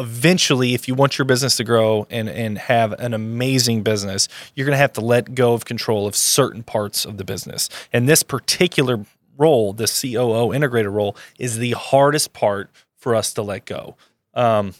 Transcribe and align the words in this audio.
eventually, 0.00 0.74
if 0.74 0.88
you 0.88 0.94
want 0.94 1.18
your 1.18 1.26
business 1.26 1.56
to 1.56 1.64
grow 1.64 2.06
and 2.10 2.28
and 2.28 2.58
have 2.58 2.92
an 2.94 3.14
amazing 3.14 3.82
business, 3.82 4.28
you're 4.54 4.66
going 4.66 4.74
to 4.74 4.78
have 4.78 4.94
to 4.94 5.00
let 5.00 5.34
go 5.34 5.52
of 5.52 5.64
control 5.64 6.06
of 6.06 6.16
certain 6.16 6.62
parts 6.62 7.04
of 7.04 7.18
the 7.18 7.24
business. 7.24 7.68
And 7.92 8.08
this 8.08 8.22
particular 8.22 9.04
role, 9.36 9.72
the 9.72 9.84
COO 9.84 10.48
integrator 10.48 10.92
role, 10.92 11.16
is 11.38 11.58
the 11.58 11.72
hardest 11.72 12.32
part 12.32 12.70
for 12.96 13.14
us 13.14 13.32
to 13.34 13.42
let 13.42 13.64
go. 13.64 13.96
Um, 14.34 14.74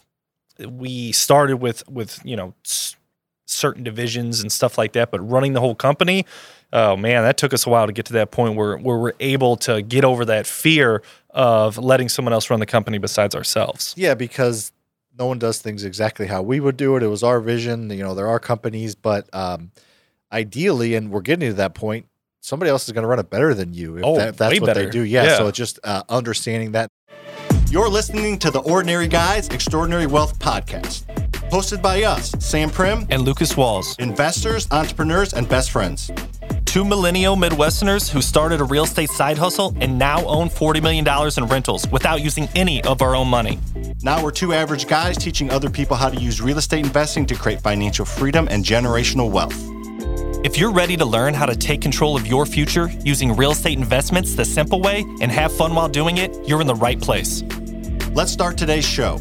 we 0.66 1.12
started 1.12 1.58
with 1.58 1.88
with 1.88 2.20
you 2.24 2.36
know 2.36 2.54
certain 3.46 3.82
divisions 3.82 4.40
and 4.40 4.50
stuff 4.50 4.78
like 4.78 4.92
that, 4.92 5.10
but 5.10 5.20
running 5.20 5.52
the 5.52 5.60
whole 5.60 5.74
company, 5.74 6.24
oh 6.72 6.96
man, 6.96 7.22
that 7.24 7.36
took 7.36 7.52
us 7.52 7.66
a 7.66 7.70
while 7.70 7.86
to 7.86 7.92
get 7.92 8.06
to 8.06 8.12
that 8.14 8.30
point 8.30 8.56
where 8.56 8.76
where 8.76 8.96
we're 8.96 9.12
able 9.20 9.56
to 9.58 9.82
get 9.82 10.04
over 10.04 10.24
that 10.24 10.46
fear 10.46 11.02
of 11.30 11.78
letting 11.78 12.08
someone 12.08 12.32
else 12.32 12.50
run 12.50 12.60
the 12.60 12.66
company 12.66 12.98
besides 12.98 13.34
ourselves. 13.34 13.94
Yeah, 13.96 14.14
because 14.14 14.72
no 15.18 15.26
one 15.26 15.38
does 15.38 15.60
things 15.60 15.84
exactly 15.84 16.26
how 16.26 16.42
we 16.42 16.60
would 16.60 16.76
do 16.76 16.96
it. 16.96 17.02
It 17.02 17.08
was 17.08 17.22
our 17.22 17.40
vision. 17.40 17.90
You 17.90 18.02
know, 18.02 18.14
there 18.14 18.28
are 18.28 18.38
companies, 18.38 18.94
but 18.94 19.28
um, 19.34 19.70
ideally, 20.32 20.94
and 20.94 21.10
we're 21.10 21.20
getting 21.20 21.48
to 21.50 21.54
that 21.54 21.74
point, 21.74 22.06
somebody 22.40 22.70
else 22.70 22.86
is 22.86 22.92
going 22.92 23.02
to 23.02 23.08
run 23.08 23.18
it 23.18 23.30
better 23.30 23.52
than 23.54 23.74
you. 23.74 23.98
If, 23.98 24.04
Oh, 24.04 24.16
that, 24.16 24.36
that's 24.36 24.52
way 24.54 24.60
what 24.60 24.74
they 24.74 24.88
do. 24.88 25.02
Yeah. 25.02 25.24
Yeah. 25.24 25.38
So 25.38 25.48
it's 25.48 25.58
just 25.58 25.78
uh, 25.84 26.02
understanding 26.08 26.72
that. 26.72 26.88
You're 27.70 27.88
listening 27.88 28.38
to 28.40 28.50
the 28.50 28.60
Ordinary 28.60 29.06
Guys 29.06 29.48
Extraordinary 29.48 30.06
Wealth 30.06 30.38
Podcast, 30.40 31.04
hosted 31.50 31.80
by 31.80 32.02
us, 32.02 32.32
Sam 32.40 32.68
Primm, 32.68 33.06
And 33.10 33.22
Lucas 33.22 33.56
Walls, 33.56 33.94
investors, 34.00 34.66
entrepreneurs, 34.72 35.34
and 35.34 35.48
best 35.48 35.70
friends. 35.70 36.10
Two 36.64 36.84
millennial 36.84 37.36
Midwesterners 37.36 38.10
who 38.10 38.22
started 38.22 38.60
a 38.60 38.64
real 38.64 38.84
estate 38.84 39.10
side 39.10 39.38
hustle 39.38 39.74
and 39.80 39.98
now 39.98 40.24
own 40.26 40.48
$40 40.48 40.82
million 40.82 41.06
in 41.36 41.44
rentals 41.46 41.86
without 41.88 42.20
using 42.22 42.48
any 42.54 42.82
of 42.84 43.02
our 43.02 43.14
own 43.14 43.28
money. 43.28 43.58
Now 44.02 44.22
we're 44.22 44.30
two 44.30 44.52
average 44.52 44.86
guys 44.86 45.16
teaching 45.16 45.50
other 45.50 45.70
people 45.70 45.96
how 45.96 46.08
to 46.08 46.20
use 46.20 46.40
real 46.40 46.58
estate 46.58 46.84
investing 46.84 47.26
to 47.26 47.34
create 47.34 47.60
financial 47.60 48.04
freedom 48.04 48.48
and 48.50 48.64
generational 48.64 49.30
wealth. 49.30 49.54
If 50.44 50.56
you're 50.56 50.72
ready 50.72 50.96
to 50.96 51.04
learn 51.04 51.34
how 51.34 51.46
to 51.46 51.54
take 51.54 51.82
control 51.82 52.16
of 52.16 52.26
your 52.26 52.46
future 52.46 52.90
using 53.04 53.36
real 53.36 53.50
estate 53.50 53.76
investments 53.76 54.34
the 54.34 54.44
simple 54.44 54.80
way 54.80 55.04
and 55.20 55.30
have 55.30 55.52
fun 55.52 55.74
while 55.74 55.88
doing 55.88 56.16
it, 56.16 56.34
you're 56.48 56.60
in 56.60 56.66
the 56.66 56.74
right 56.74 57.00
place. 57.00 57.42
Let's 58.14 58.32
start 58.32 58.56
today's 58.56 58.86
show. 58.86 59.20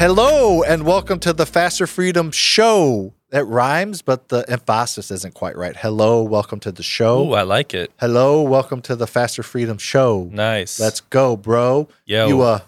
Hello, 0.00 0.62
and 0.62 0.86
welcome 0.86 1.18
to 1.18 1.34
the 1.34 1.44
Faster 1.44 1.86
Freedom 1.86 2.30
Show. 2.30 3.12
That 3.28 3.44
rhymes, 3.44 4.00
but 4.00 4.30
the 4.30 4.46
emphasis 4.48 5.10
isn't 5.10 5.34
quite 5.34 5.58
right. 5.58 5.76
Hello, 5.76 6.22
welcome 6.22 6.58
to 6.60 6.72
the 6.72 6.82
show. 6.82 7.28
Oh, 7.28 7.32
I 7.34 7.42
like 7.42 7.74
it. 7.74 7.92
Hello, 8.00 8.40
welcome 8.40 8.80
to 8.80 8.96
the 8.96 9.06
Faster 9.06 9.42
Freedom 9.42 9.76
Show. 9.76 10.30
Nice. 10.32 10.80
Let's 10.80 11.02
go, 11.02 11.36
bro. 11.36 11.86
Yo. 12.06 12.28
You 12.28 12.40
uh 12.40 12.60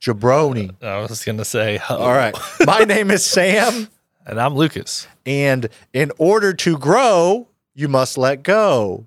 jabroni. 0.00 0.74
I 0.82 0.98
was 0.98 1.24
going 1.24 1.38
to 1.38 1.44
say, 1.44 1.78
All 1.90 2.12
right. 2.12 2.34
My 2.66 2.80
name 2.84 3.12
is 3.12 3.24
Sam, 3.24 3.86
And 4.26 4.40
I'm 4.40 4.56
Lucas 4.56 5.06
and 5.24 5.68
in 5.92 6.10
order 6.18 6.54
to 6.54 6.76
grow, 6.76 7.46
you 7.72 7.86
must 7.86 8.18
let 8.18 8.42
go. 8.42 9.06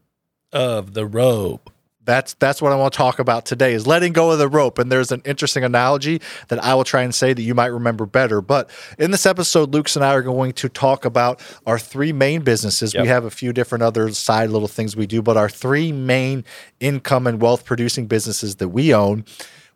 of 0.54 0.94
the 0.94 1.06
robe. 1.06 1.69
That's 2.10 2.34
that's 2.34 2.60
what 2.60 2.72
I 2.72 2.76
want 2.76 2.92
to 2.92 2.98
talk 2.98 3.20
about 3.20 3.46
today 3.46 3.72
is 3.74 3.86
letting 3.86 4.14
go 4.14 4.32
of 4.32 4.40
the 4.40 4.48
rope. 4.48 4.80
And 4.80 4.92
there's 4.92 5.12
an 5.12 5.22
interesting 5.26 5.64
analogy 5.64 6.22
that 6.48 6.58
I 6.64 6.74
will 6.74 6.84
try 6.84 7.04
and 7.04 7.14
say 7.14 7.34
that 7.34 7.42
you 7.44 7.54
might 7.54 7.68
remember 7.68 8.08
better. 8.08 8.42
But 8.42 8.72
in 8.98 9.12
this 9.12 9.28
episode, 9.28 9.76
Lucas 9.76 9.96
and 9.96 10.04
I 10.04 10.16
are 10.16 10.24
going 10.24 10.54
to 10.54 10.70
talk 10.70 11.06
about 11.06 11.40
our 11.68 11.78
three 11.78 12.12
main 12.12 12.42
businesses. 12.42 12.96
Yep. 12.96 13.04
We 13.04 13.10
have 13.10 13.26
a 13.26 13.30
few 13.30 13.54
different 13.54 13.84
other 13.84 14.10
side 14.10 14.50
little 14.50 14.68
things 14.68 14.96
we 14.96 15.06
do, 15.06 15.22
but 15.22 15.38
our 15.38 15.50
three 15.50 15.92
main 15.92 16.46
income 16.80 17.28
and 17.28 17.40
wealth 17.40 17.64
producing 17.64 18.08
businesses 18.08 18.56
that 18.56 18.70
we 18.70 18.92
own. 18.92 19.24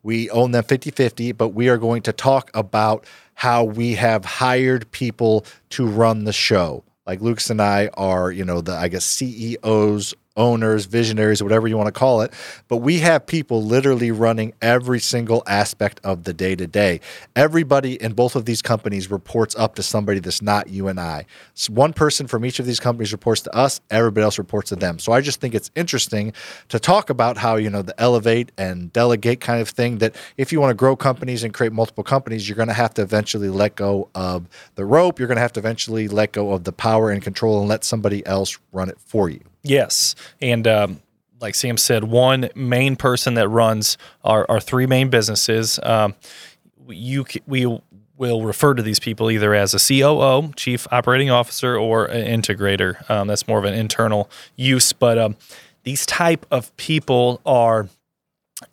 We 0.02 0.28
own 0.32 0.54
them 0.54 0.64
50 0.64 0.90
50, 0.90 1.34
but 1.34 1.50
we 1.50 1.70
are 1.70 1.78
going 1.78 2.02
to 2.02 2.12
talk 2.12 2.50
about 2.56 3.06
how 3.36 3.64
we 3.64 3.94
have 3.94 4.26
hired 4.26 4.90
people 4.90 5.46
to 5.70 5.86
run 5.86 6.24
the 6.24 6.34
show. 6.34 6.84
Like 7.06 7.22
Lucas 7.22 7.52
and 7.52 7.62
I 7.62 7.92
are, 7.94 8.32
you 8.32 8.44
know, 8.44 8.62
the, 8.62 8.74
I 8.74 8.88
guess, 8.88 9.06
CEOs, 9.06 10.16
owners, 10.36 10.86
visionaries, 10.86 11.44
whatever 11.44 11.68
you 11.68 11.78
want 11.78 11.88
to 11.88 11.92
call 11.92 12.22
it. 12.22 12.34
But 12.68 12.78
we 12.78 13.00
have 13.00 13.26
people 13.26 13.64
literally 13.64 14.12
running 14.12 14.54
every 14.62 15.00
single 15.00 15.44
aspect 15.48 16.00
of 16.04 16.24
the 16.24 16.34
day 16.34 16.56
to 16.56 16.66
day. 16.66 17.02
Everybody 17.36 18.02
in 18.02 18.14
both 18.14 18.36
of 18.36 18.46
these 18.46 18.62
companies 18.62 19.12
reports 19.12 19.56
up 19.56 19.76
to 19.76 19.84
somebody 19.84 20.20
that's 20.20 20.42
not 20.42 20.70
you 20.70 20.88
and 20.88 21.00
I. 21.00 21.26
So 21.54 21.74
one 21.74 21.94
person 21.94 22.28
from 22.28 22.46
each 22.46 22.60
of 22.60 22.66
these 22.66 22.80
companies 22.80 23.12
reports 23.12 23.42
to 23.42 23.56
us, 23.56 23.80
everybody 23.92 24.24
else 24.24 24.38
reports 24.38 24.70
to 24.70 24.76
them. 24.76 25.00
So 25.00 25.12
I 25.12 25.22
just 25.22 25.40
think 25.40 25.54
it's 25.54 25.72
interesting 25.76 26.34
to 26.70 26.80
talk 26.80 27.10
about 27.10 27.38
how, 27.38 27.58
you 27.58 27.70
know, 27.70 27.82
the 27.82 28.00
elevate 28.02 28.52
and 28.58 28.92
delegate 28.92 29.40
kind 29.40 29.62
of 29.62 29.70
thing 29.70 30.00
that 30.00 30.16
if 30.38 30.52
you 30.52 30.60
want 30.60 30.72
to 30.72 30.76
grow 30.76 30.96
companies 30.96 31.44
and 31.44 31.54
create 31.54 31.74
multiple 31.74 32.04
companies, 32.04 32.50
you're 32.50 32.56
going 32.56 32.68
to 32.68 32.74
have 32.74 32.94
to 32.96 33.02
eventually 33.02 33.50
let 33.50 33.76
go 33.76 34.10
of 34.16 34.48
the 34.76 34.86
rope. 34.86 35.20
You're 35.20 35.28
going 35.28 35.38
to 35.38 35.42
have 35.42 35.54
to 35.54 35.60
eventually 35.60 36.08
let 36.08 36.32
go 36.32 36.54
of 36.54 36.64
the 36.64 36.72
power 36.72 37.12
and 37.12 37.22
control 37.22 37.60
and 37.60 37.70
let 37.70 37.84
somebody 37.84 38.26
else 38.26 38.58
run 38.72 38.90
it 38.90 38.98
for 39.00 39.30
you. 39.30 39.42
Yes. 39.64 40.16
And 40.42 40.68
um, 40.68 41.02
like 41.40 41.56
Sam 41.56 41.78
said, 41.78 42.04
one 42.06 42.50
main 42.56 42.96
person 42.96 43.36
that 43.36 43.48
runs 43.50 43.98
our, 44.24 44.46
our 44.50 44.60
three 44.60 44.86
main 44.86 45.10
businesses. 45.10 45.80
Um, 45.84 46.16
you 46.88 47.26
we 47.48 47.80
will 48.16 48.44
refer 48.44 48.74
to 48.74 48.84
these 48.84 49.00
people 49.00 49.32
either 49.32 49.54
as 49.54 49.74
a 49.74 49.80
COO, 49.80 50.54
Chief 50.56 50.88
Operating 50.92 51.30
Officer, 51.30 51.76
or 51.76 52.06
an 52.06 52.42
integrator. 52.42 53.10
Um, 53.10 53.28
that's 53.28 53.48
more 53.48 53.58
of 53.58 53.66
an 53.66 53.74
internal 53.74 54.30
use. 54.56 54.94
But 54.94 55.18
um, 55.18 55.36
these 55.84 56.06
type 56.06 56.46
of 56.52 56.76
people 56.78 57.42
are 57.46 57.90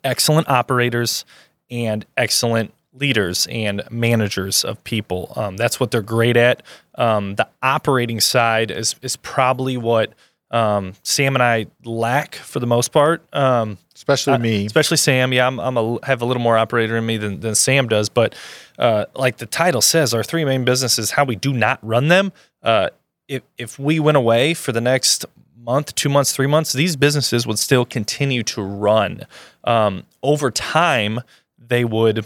excellent 0.03 0.49
operators 0.49 1.25
and 1.69 2.05
excellent 2.17 2.73
leaders 2.93 3.47
and 3.49 3.83
managers 3.89 4.63
of 4.63 4.83
people. 4.83 5.31
Um, 5.35 5.57
that's 5.57 5.79
what 5.79 5.91
they're 5.91 6.01
great 6.01 6.37
at. 6.37 6.63
Um, 6.95 7.35
the 7.35 7.47
operating 7.63 8.19
side 8.19 8.69
is 8.69 8.95
is 9.01 9.15
probably 9.17 9.77
what 9.77 10.13
um, 10.51 10.93
Sam 11.03 11.35
and 11.35 11.41
I 11.41 11.67
lack 11.83 12.35
for 12.35 12.59
the 12.59 12.67
most 12.67 12.91
part. 12.91 13.23
Um, 13.33 13.77
Especially 13.95 14.37
me. 14.39 14.65
especially 14.65 14.97
Sam. 14.97 15.31
Yeah, 15.31 15.45
I'm, 15.47 15.59
I'm 15.59 15.77
a, 15.77 16.05
have 16.05 16.21
a 16.21 16.25
little 16.25 16.41
more 16.41 16.57
operator 16.57 16.97
in 16.97 17.05
me 17.05 17.17
than, 17.17 17.39
than 17.39 17.53
Sam 17.55 17.87
does. 17.87 18.09
But 18.09 18.35
uh, 18.79 19.05
like 19.15 19.37
the 19.37 19.45
title 19.45 19.81
says, 19.81 20.13
our 20.13 20.23
three 20.23 20.43
main 20.43 20.65
businesses, 20.65 21.11
how 21.11 21.23
we 21.23 21.35
do 21.35 21.53
not 21.53 21.79
run 21.83 22.07
them. 22.07 22.31
Uh, 22.63 22.89
if 23.27 23.43
if 23.57 23.79
we 23.79 23.99
went 23.99 24.17
away 24.17 24.53
for 24.53 24.71
the 24.71 24.81
next 24.81 25.25
month, 25.55 25.93
two 25.95 26.09
months, 26.09 26.33
three 26.33 26.47
months, 26.47 26.73
these 26.73 26.95
businesses 26.95 27.45
would 27.45 27.59
still 27.59 27.85
continue 27.85 28.43
to 28.43 28.61
run. 28.61 29.25
Um, 29.63 30.03
over 30.23 30.51
time, 30.51 31.21
they 31.57 31.85
would 31.85 32.25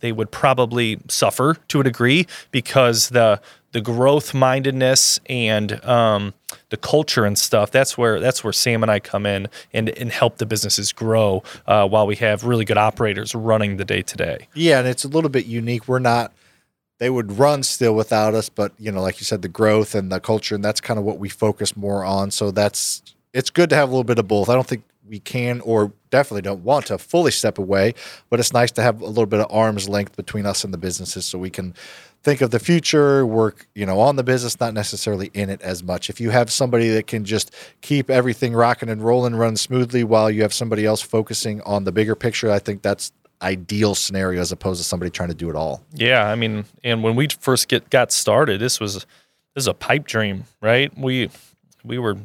they 0.00 0.12
would 0.12 0.30
probably 0.30 0.98
suffer 1.08 1.58
to 1.68 1.80
a 1.80 1.84
degree 1.84 2.26
because 2.50 3.10
the 3.10 3.40
the 3.74 3.80
growth 3.80 4.32
mindedness 4.32 5.18
and 5.26 5.84
um, 5.84 6.32
the 6.70 6.76
culture 6.76 7.24
and 7.24 7.36
stuff 7.36 7.72
that's 7.72 7.98
where 7.98 8.20
that's 8.20 8.44
where 8.44 8.52
Sam 8.52 8.84
and 8.84 8.90
I 8.90 9.00
come 9.00 9.26
in 9.26 9.48
and 9.72 9.90
and 9.90 10.12
help 10.12 10.38
the 10.38 10.46
businesses 10.46 10.92
grow 10.92 11.42
uh, 11.66 11.86
while 11.86 12.06
we 12.06 12.14
have 12.16 12.44
really 12.44 12.64
good 12.64 12.78
operators 12.78 13.34
running 13.34 13.76
the 13.76 13.84
day 13.84 14.00
to 14.00 14.16
day. 14.16 14.48
Yeah, 14.54 14.78
and 14.78 14.86
it's 14.86 15.02
a 15.02 15.08
little 15.08 15.28
bit 15.28 15.46
unique. 15.46 15.88
We're 15.88 15.98
not 15.98 16.32
they 16.98 17.10
would 17.10 17.32
run 17.32 17.64
still 17.64 17.96
without 17.96 18.32
us, 18.32 18.48
but 18.48 18.72
you 18.78 18.92
know, 18.92 19.02
like 19.02 19.18
you 19.18 19.24
said, 19.24 19.42
the 19.42 19.48
growth 19.48 19.96
and 19.96 20.10
the 20.10 20.20
culture, 20.20 20.54
and 20.54 20.64
that's 20.64 20.80
kind 20.80 20.98
of 20.98 21.04
what 21.04 21.18
we 21.18 21.28
focus 21.28 21.76
more 21.76 22.04
on. 22.04 22.30
So 22.30 22.52
that's 22.52 23.02
it's 23.32 23.50
good 23.50 23.70
to 23.70 23.76
have 23.76 23.88
a 23.88 23.92
little 23.92 24.04
bit 24.04 24.20
of 24.20 24.28
both. 24.28 24.48
I 24.48 24.54
don't 24.54 24.68
think 24.68 24.84
we 25.06 25.18
can 25.18 25.60
or 25.62 25.92
definitely 26.10 26.42
don't 26.42 26.62
want 26.62 26.86
to 26.86 26.98
fully 26.98 27.32
step 27.32 27.58
away, 27.58 27.94
but 28.30 28.38
it's 28.38 28.52
nice 28.52 28.70
to 28.70 28.82
have 28.82 29.00
a 29.00 29.06
little 29.06 29.26
bit 29.26 29.40
of 29.40 29.46
arm's 29.50 29.88
length 29.88 30.14
between 30.16 30.46
us 30.46 30.62
and 30.62 30.72
the 30.72 30.78
businesses 30.78 31.26
so 31.26 31.40
we 31.40 31.50
can 31.50 31.74
think 32.24 32.40
of 32.40 32.50
the 32.50 32.58
future, 32.58 33.24
work, 33.24 33.68
you 33.74 33.84
know, 33.84 34.00
on 34.00 34.16
the 34.16 34.24
business, 34.24 34.58
not 34.58 34.72
necessarily 34.72 35.30
in 35.34 35.50
it 35.50 35.60
as 35.60 35.82
much. 35.82 36.08
If 36.08 36.20
you 36.20 36.30
have 36.30 36.50
somebody 36.50 36.88
that 36.88 37.06
can 37.06 37.24
just 37.24 37.54
keep 37.82 38.10
everything 38.10 38.54
rocking 38.54 38.88
and 38.88 39.02
rolling, 39.02 39.36
run 39.36 39.56
smoothly 39.56 40.02
while 40.02 40.30
you 40.30 40.42
have 40.42 40.54
somebody 40.54 40.86
else 40.86 41.02
focusing 41.02 41.60
on 41.62 41.84
the 41.84 41.92
bigger 41.92 42.16
picture, 42.16 42.50
I 42.50 42.58
think 42.58 42.80
that's 42.80 43.12
ideal 43.42 43.94
scenario 43.94 44.40
as 44.40 44.50
opposed 44.50 44.80
to 44.80 44.84
somebody 44.84 45.10
trying 45.10 45.28
to 45.28 45.34
do 45.34 45.50
it 45.50 45.54
all. 45.54 45.84
Yeah, 45.92 46.26
I 46.26 46.34
mean, 46.34 46.64
and 46.82 47.02
when 47.02 47.14
we 47.14 47.28
first 47.28 47.68
get 47.68 47.90
got 47.90 48.10
started, 48.10 48.58
this 48.58 48.80
was 48.80 48.94
this 48.94 49.62
is 49.64 49.66
a 49.68 49.74
pipe 49.74 50.06
dream, 50.06 50.44
right? 50.62 50.96
We 50.96 51.30
we 51.84 51.98
were 51.98 52.16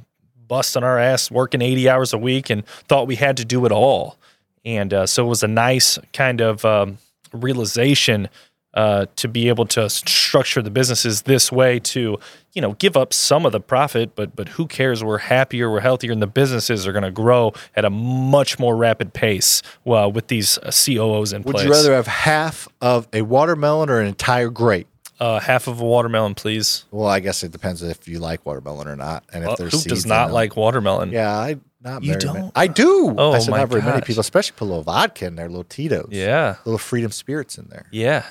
busting 0.48 0.84
our 0.84 0.98
ass 0.98 1.30
working 1.30 1.62
80 1.62 1.90
hours 1.90 2.13
a 2.13 2.18
week 2.18 2.50
and 2.50 2.66
thought 2.88 3.06
we 3.06 3.16
had 3.16 3.38
to 3.38 3.46
do 3.46 3.66
it 3.66 3.72
all. 3.72 4.18
And 4.66 4.94
uh, 4.94 5.06
so 5.06 5.25
it 5.25 5.30
was 5.30 5.44
a 5.44 5.48
nice 5.48 6.00
kind 6.13 6.42
of 6.42 6.66
um, 6.66 6.98
realization 7.34 8.30
uh, 8.74 9.06
to 9.16 9.27
be 9.27 9.48
able 9.50 9.66
to 9.66 9.89
structure 9.89 10.62
the 10.62 10.69
businesses 10.69 11.24
this 11.24 11.51
way 11.51 11.80
to, 11.80 12.18
you 12.54 12.62
know, 12.62 12.74
give 12.74 12.95
up 12.95 13.13
some 13.13 13.45
of 13.45 13.51
the 13.51 13.60
profit, 13.60 14.16
but 14.16 14.36
but 14.36 14.48
who 14.50 14.68
cares? 14.68 15.04
We're 15.04 15.18
happier, 15.18 15.71
we're 15.71 15.80
healthier, 15.80 16.12
and 16.12 16.21
the 16.21 16.27
businesses 16.27 16.86
are 16.86 16.92
going 16.92 17.04
to 17.04 17.12
grow 17.12 17.54
at 17.75 17.83
a 17.86 17.89
much 17.89 18.60
more 18.60 18.75
rapid 18.75 19.13
pace 19.13 19.62
uh, 19.88 20.10
with 20.13 20.27
these 20.27 20.57
uh, 20.60 20.71
COOs 20.71 21.33
in 21.33 21.42
Would 21.44 21.54
place. 21.56 21.63
Would 21.66 21.69
you 21.69 21.71
rather 21.75 21.94
have 21.95 22.07
half 22.07 22.68
of 22.81 23.07
a 23.12 23.24
watermelon 23.24 23.89
or 23.89 24.00
an 24.00 24.07
entire 24.07 24.50
grape? 24.50 24.88
uh, 25.19 25.38
half 25.38 25.68
of 25.68 25.81
a 25.81 25.86
watermelon, 25.86 26.33
please? 26.33 26.86
Well, 26.92 27.10
I 27.10 27.19
guess 27.19 27.44
it 27.44 27.51
depends 27.51 27.81
if 27.83 28.07
you 28.07 28.19
like 28.19 28.45
watermelon 28.45 28.88
or 28.88 28.95
not, 28.95 29.25
and 29.33 29.44
if 29.44 29.50
Uh, 29.50 29.56
there's 29.57 29.83
who 29.83 29.89
does 29.89 30.06
not 30.06 30.31
like 30.31 30.56
watermelon? 30.56 31.12
Yeah, 31.12 31.30
I 31.38 31.57
Not 31.81 32.04
You 32.04 32.12
very 32.13 32.19
don't? 32.22 32.51
I 32.56 32.68
do. 32.68 33.15
Oh, 33.18 33.31
I 33.33 33.39
said 33.39 33.51
my 33.51 33.60
not 33.60 33.69
very 33.69 33.81
many 33.81 34.01
people, 34.01 34.19
especially 34.22 34.54
put 34.57 34.65
a 34.65 34.68
little 34.68 34.83
vodka 34.83 35.25
in 35.27 35.36
there, 35.36 35.48
little 35.48 35.63
Tito's, 35.63 36.10
Yeah. 36.12 36.56
little 36.65 36.77
Freedom 36.77 37.10
Spirits 37.12 37.57
in 37.57 37.68
there. 37.69 37.86
Yeah. 37.92 38.24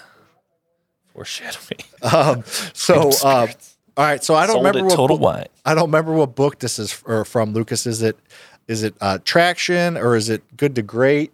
Foreshadowing. 1.18 1.80
Um, 2.02 2.44
so, 2.74 3.10
uh, 3.24 3.48
all 3.96 4.04
right. 4.04 4.22
So 4.22 4.34
I 4.36 4.46
don't 4.46 4.54
Sold 4.54 4.66
remember 4.66 4.84
what 4.86 4.94
Total 4.96 5.16
book- 5.18 5.24
Wine. 5.34 5.46
I 5.64 5.74
don't 5.74 5.86
remember 5.86 6.12
what 6.12 6.34
book 6.36 6.60
this 6.60 6.78
is 6.78 7.02
or 7.06 7.24
from. 7.24 7.52
Lucas, 7.52 7.86
is 7.86 8.02
it 8.02 8.16
is 8.68 8.84
it 8.84 8.94
uh, 9.00 9.18
Traction 9.24 9.96
or 9.96 10.14
is 10.14 10.28
it 10.28 10.42
Good 10.56 10.74
to 10.76 10.82
Great? 10.82 11.32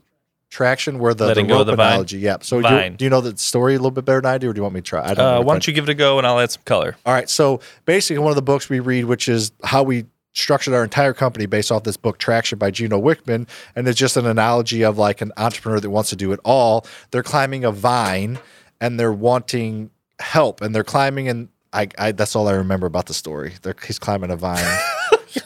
Traction, 0.50 1.00
where 1.00 1.12
the, 1.14 1.25
the 1.25 1.28
Letting 1.28 1.48
go 1.48 1.56
rope 1.58 1.66
the 1.66 1.75
vine. 1.76 1.88
analogy. 1.88 2.19
Yeah. 2.19 2.36
So 2.40 2.62
do 2.62 2.69
you, 2.72 2.90
do 2.90 3.04
you 3.04 3.10
know 3.10 3.20
the 3.20 3.36
story 3.36 3.75
a 3.75 3.76
little 3.78 3.90
bit 3.90 4.04
better 4.04 4.20
than 4.20 4.32
I 4.32 4.38
do, 4.38 4.50
or 4.50 4.52
do 4.52 4.58
you 4.58 4.62
want 4.62 4.75
me 4.76 4.81
to 4.82 4.84
try? 4.84 5.02
I 5.04 5.12
don't 5.14 5.19
Uh, 5.26 5.34
know. 5.34 5.40
why 5.40 5.52
don't 5.54 5.66
you 5.66 5.72
give 5.75 5.84
it 5.84 5.90
a 5.90 5.94
go 5.94 6.16
and 6.16 6.26
I'll 6.26 6.38
add 6.38 6.50
some 6.52 6.62
color? 6.64 6.96
All 7.04 7.12
right. 7.12 7.28
So 7.28 7.58
basically, 7.86 8.19
one 8.19 8.31
of 8.31 8.36
the 8.36 8.42
books 8.42 8.69
we 8.70 8.78
read, 8.81 9.04
which 9.06 9.28
is 9.28 9.50
how 9.64 9.82
we 9.82 10.06
structured 10.32 10.72
our 10.72 10.82
entire 10.84 11.12
company 11.12 11.46
based 11.46 11.70
off 11.72 11.82
this 11.82 11.96
book, 11.96 12.19
Traction 12.19 12.58
by 12.58 12.70
Gino 12.70 13.00
Wickman. 13.00 13.48
And 13.76 13.86
it's 13.88 13.98
just 13.98 14.16
an 14.16 14.26
analogy 14.26 14.82
of 14.84 14.96
like 14.96 15.20
an 15.20 15.32
entrepreneur 15.36 15.81
that 15.81 15.90
wants 15.90 16.10
to 16.10 16.16
do 16.16 16.32
it 16.32 16.38
all. 16.44 16.86
They're 17.10 17.22
climbing 17.25 17.64
a 17.64 17.70
vine 17.72 18.38
and 18.80 18.98
they're 18.98 19.12
wanting 19.12 19.90
help 20.18 20.60
and 20.60 20.74
they're 20.74 20.84
climbing 20.84 21.28
and 21.28 21.48
I, 21.72 21.88
I 21.98 22.12
that's 22.12 22.36
all 22.36 22.48
I 22.48 22.52
remember 22.52 22.86
about 22.86 23.06
the 23.06 23.14
story. 23.14 23.54
They're, 23.62 23.74
he's 23.84 23.98
climbing 23.98 24.30
a 24.30 24.36
vine. 24.36 24.64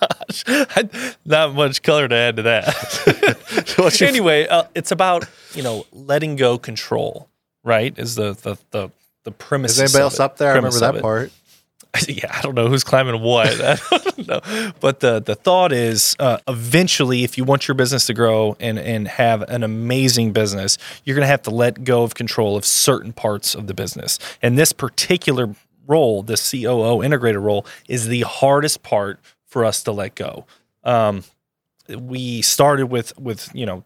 Gosh, 0.00 0.44
not 1.24 1.54
much 1.54 1.82
color 1.82 2.06
to 2.06 2.14
add 2.14 2.36
to 2.36 2.42
that. 2.42 3.96
Anyway, 4.02 4.46
uh, 4.46 4.64
it's 4.74 4.90
about 4.90 5.24
you 5.54 5.62
know 5.62 5.86
letting 5.92 6.36
go 6.36 6.58
control. 6.58 7.28
Right? 7.64 7.98
Is 7.98 8.14
the 8.14 8.34
the 8.34 8.58
the 8.70 8.90
the 9.24 9.30
premise? 9.30 9.72
Is 9.72 9.80
anybody 9.80 10.02
else 10.02 10.20
up 10.20 10.36
there? 10.36 10.52
I 10.52 10.56
remember 10.56 10.78
that 10.80 11.00
part. 11.00 11.32
yeah, 12.08 12.30
I 12.36 12.42
don't 12.42 12.54
know 12.54 12.68
who's 12.68 12.84
climbing 12.84 13.20
what. 13.22 13.48
I 13.62 13.76
don't 13.90 14.28
know. 14.28 14.72
But 14.80 15.00
the 15.00 15.20
the 15.20 15.34
thought 15.34 15.72
is 15.72 16.16
uh, 16.18 16.38
eventually, 16.46 17.24
if 17.24 17.38
you 17.38 17.44
want 17.44 17.66
your 17.66 17.74
business 17.74 18.06
to 18.06 18.14
grow 18.14 18.56
and 18.60 18.78
and 18.78 19.08
have 19.08 19.42
an 19.42 19.62
amazing 19.62 20.32
business, 20.32 20.76
you're 21.04 21.16
going 21.16 21.24
to 21.24 21.28
have 21.28 21.42
to 21.42 21.50
let 21.50 21.84
go 21.84 22.02
of 22.02 22.14
control 22.14 22.56
of 22.56 22.64
certain 22.64 23.12
parts 23.12 23.54
of 23.54 23.66
the 23.66 23.74
business. 23.74 24.18
And 24.42 24.58
this 24.58 24.72
particular 24.72 25.54
role, 25.86 26.22
the 26.22 26.34
COO 26.34 26.98
integrator 26.98 27.42
role, 27.42 27.66
is 27.88 28.06
the 28.08 28.20
hardest 28.22 28.82
part 28.82 29.18
for 29.46 29.64
us 29.64 29.82
to 29.84 29.92
let 29.92 30.14
go. 30.14 30.44
Um, 30.84 31.24
we 31.88 32.42
started 32.42 32.86
with 32.86 33.18
with 33.18 33.48
you 33.54 33.66
know 33.66 33.84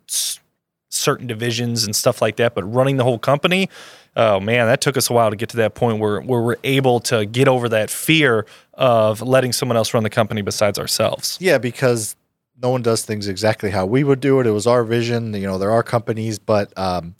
certain 0.92 1.26
divisions 1.26 1.84
and 1.84 1.96
stuff 1.96 2.20
like 2.20 2.36
that, 2.36 2.54
but 2.54 2.62
running 2.64 2.96
the 2.96 3.04
whole 3.04 3.18
company, 3.18 3.68
oh 4.16 4.38
man, 4.40 4.66
that 4.66 4.80
took 4.80 4.96
us 4.96 5.08
a 5.10 5.12
while 5.12 5.30
to 5.30 5.36
get 5.36 5.48
to 5.50 5.56
that 5.58 5.74
point 5.74 5.98
where 5.98 6.20
where 6.20 6.40
we're 6.42 6.56
able 6.64 7.00
to 7.00 7.24
get 7.26 7.48
over 7.48 7.68
that 7.70 7.90
fear 7.90 8.46
of 8.74 9.22
letting 9.22 9.52
someone 9.52 9.76
else 9.76 9.94
run 9.94 10.02
the 10.02 10.10
company 10.10 10.42
besides 10.42 10.78
ourselves. 10.78 11.38
Yeah, 11.40 11.58
because 11.58 12.16
no 12.62 12.70
one 12.70 12.82
does 12.82 13.04
things 13.04 13.26
exactly 13.26 13.70
how 13.70 13.86
we 13.86 14.04
would 14.04 14.20
do 14.20 14.38
it. 14.40 14.46
It 14.46 14.50
was 14.52 14.66
our 14.66 14.84
vision. 14.84 15.34
You 15.34 15.46
know, 15.46 15.58
there 15.58 15.70
are 15.70 15.82
companies, 15.82 16.38
but 16.38 16.76
um, 16.78 17.14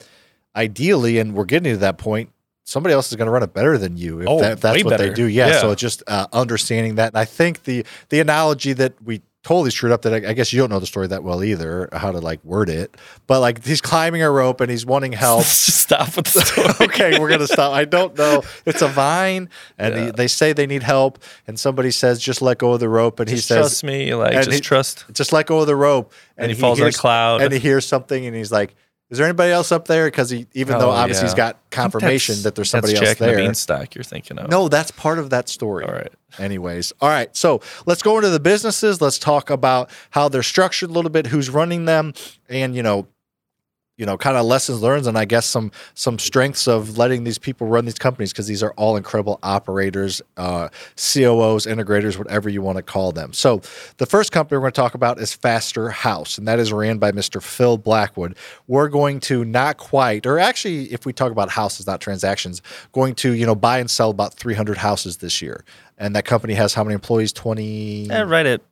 ideally, 0.54 1.19
and 1.19 1.34
we're 1.34 1.44
getting 1.44 1.72
to 1.72 1.78
that 1.78 1.98
point, 1.98 2.30
somebody 2.64 2.94
else 2.94 3.10
is 3.10 3.16
going 3.16 3.26
to 3.26 3.32
run 3.32 3.42
it 3.42 3.52
better 3.52 3.76
than 3.78 3.96
you 3.96 4.20
if, 4.20 4.28
Oh, 4.28 4.40
that, 4.40 4.52
if 4.52 4.60
that's 4.60 4.84
what 4.84 4.98
they 4.98 5.12
do. 5.12 5.26
Yeah, 5.26 5.48
Yeah. 5.48 5.60
So 5.60 5.70
it's 5.72 5.80
just 5.80 6.02
uh, 6.06 6.26
understanding 6.32 6.96
that. 6.96 7.08
And 7.08 7.19
I 7.19 7.24
think 7.24 7.64
the 7.64 7.84
the 8.10 8.20
analogy 8.20 8.72
that 8.74 9.02
we 9.02 9.22
totally 9.43 9.71
screwed 9.71 9.91
up 9.93 10.03
that 10.03 10.12
I, 10.25 10.31
I 10.31 10.33
guess 10.35 10.53
you 10.53 10.61
don't 10.61 10.71
know 10.71 10.79
the 10.79 10.87
story 10.87 11.09
that 11.09 11.25
well 11.25 11.43
either, 11.43 11.89
how 11.93 12.12
to 12.12 12.21
like 12.21 12.44
word 12.44 12.69
it. 12.69 12.97
But 13.27 13.41
like 13.41 13.65
he's 13.65 13.81
climbing 13.81 14.23
a 14.23 14.31
rope 14.31 14.61
and 14.61 14.71
he's 14.71 14.87
wanting 14.87 15.12
help. 15.12 15.39
Let's 15.39 15.67
just 15.67 15.81
stop 15.81 16.15
with 16.17 16.27
the 16.27 16.41
story. 16.41 16.69
okay, 16.89 17.19
we're 17.19 17.29
gonna 17.29 17.47
stop. 17.49 17.73
I 17.73 17.85
don't 17.85 18.17
know. 18.17 18.43
It's 18.67 18.83
a 18.83 18.89
vine, 18.89 19.49
and 19.79 19.94
Yeah. 19.94 20.05
he, 20.06 20.11
they 20.12 20.29
say 20.29 20.53
they 20.53 20.67
need 20.67 20.83
help, 20.85 21.19
and 21.47 21.59
somebody 21.59 21.91
says 21.91 22.21
just 22.21 22.41
let 22.43 22.59
go 22.59 22.73
of 22.75 22.81
the 22.81 22.89
rope, 22.89 23.19
and 23.21 23.29
Just 23.29 23.49
he 23.49 23.55
says 23.55 23.59
trust 23.67 23.85
me, 23.85 24.15
like 24.15 24.33
just 24.35 24.53
he- 24.53 24.61
trust. 24.61 25.05
just 25.12 25.33
let 25.33 25.47
go 25.47 25.61
of 25.61 25.67
the 25.67 25.77
rope. 25.77 26.12
And 26.37 26.50
he 26.50 26.56
falls 26.56 26.81
in 26.81 26.87
a 26.87 26.93
cloud. 26.93 27.43
And 27.43 27.53
he 27.53 27.59
hears 27.59 27.87
something 27.87 28.25
and 28.27 28.35
he's 28.35 28.50
like, 28.53 28.75
Is 29.12 29.19
there 29.19 29.26
anybody 29.26 29.53
else 29.53 29.70
up 29.70 29.87
there? 29.87 30.06
Because 30.06 30.31
he, 30.31 30.47
even 30.55 30.79
though 30.79 30.88
Oh, 30.88 30.94
obviously 30.94 31.26
he's 31.26 31.35
got 31.35 31.59
confirmation 31.70 32.37
that 32.44 32.55
there's 32.55 32.70
somebody 32.70 32.97
else 32.97 33.11
and 33.11 33.19
the 33.19 33.26
there. 33.26 33.37
Beanstalk 33.37 33.94
you're 33.94 34.05
thinking 34.05 34.38
of. 34.38 34.49
No, 34.49 34.69
that's 34.69 34.91
part 34.91 35.19
of 35.19 35.29
that 35.29 35.50
story. 35.50 35.85
All 35.85 35.93
right. 35.93 36.11
Anyways, 36.38 36.94
all 36.99 37.11
right. 37.11 37.29
So 37.37 37.61
let's 37.85 38.03
go 38.03 38.17
into 38.17 38.31
the 38.31 38.41
businesses. 38.41 39.03
Let's 39.03 39.19
talk 39.19 39.50
about 39.50 39.91
how 40.12 40.31
they're 40.31 40.43
structured 40.43 40.88
a 40.88 40.93
little 40.94 41.11
bit, 41.11 41.26
who's 41.26 41.50
running 41.50 41.85
them, 41.85 42.14
and 42.49 42.75
you 42.75 42.82
know, 42.82 43.06
you 43.99 44.06
know, 44.06 44.17
kind 44.17 44.37
of 44.37 44.47
lessons 44.47 44.81
learned, 44.81 45.06
and 45.06 45.19
I 45.19 45.27
guess 45.27 45.44
some 45.44 45.71
some 45.94 46.19
strengths 46.19 46.67
of 46.67 46.97
letting 46.97 47.25
these 47.25 47.39
people 47.39 47.67
run 47.67 47.85
these 47.85 47.99
companies 47.99 48.33
because 48.33 48.47
these 48.47 48.62
are 48.62 48.73
all 48.73 48.97
incredible 48.97 49.39
operators, 49.43 50.23
uh, 50.39 50.69
COOs, 50.97 51.67
integrators, 51.67 52.17
whatever 52.17 52.49
you 52.49 52.62
want 52.62 52.77
to 52.79 52.83
call 52.83 53.12
them. 53.12 53.33
So 53.33 53.61
the 53.99 54.06
first 54.06 54.33
company 54.33 54.56
we're 54.56 54.62
going 54.62 54.73
to 54.73 54.81
talk 54.81 54.94
about 54.94 55.19
is 55.19 55.35
Faster 55.35 55.91
House, 55.91 56.39
and 56.39 56.49
that 56.49 56.59
is 56.59 56.73
ran 56.73 56.99
by 56.99 57.12
Mr. 57.12 57.43
Phil 57.43 57.77
Blackwood. 57.77 58.37
We're 58.67 58.89
going 58.89 59.21
to 59.21 59.44
not 59.44 59.77
quite, 59.77 60.25
or 60.27 60.39
actually, 60.39 60.93
if 60.93 61.05
we 61.05 61.12
talk 61.12 61.31
about 61.31 61.50
houses, 61.50 61.87
not 61.87 62.00
transactions, 62.00 62.62
going 62.93 63.15
to 63.17 63.33
you 63.33 63.44
know 63.44 63.55
buy 63.55 63.79
and 63.79 63.91
sell 63.91 64.11
about 64.11 64.35
300 64.35 64.79
houses 64.79 65.19
this 65.19 65.43
year. 65.43 65.65
And 65.99 66.17
that 66.17 66.25
company 66.25 66.55
has 66.55 66.75
how 66.75 66.83
many 66.83 66.94
employees? 66.94 67.33
20, 67.33 68.11
Eh, 68.11 68.23
right 68.23 68.47
at 68.47 68.62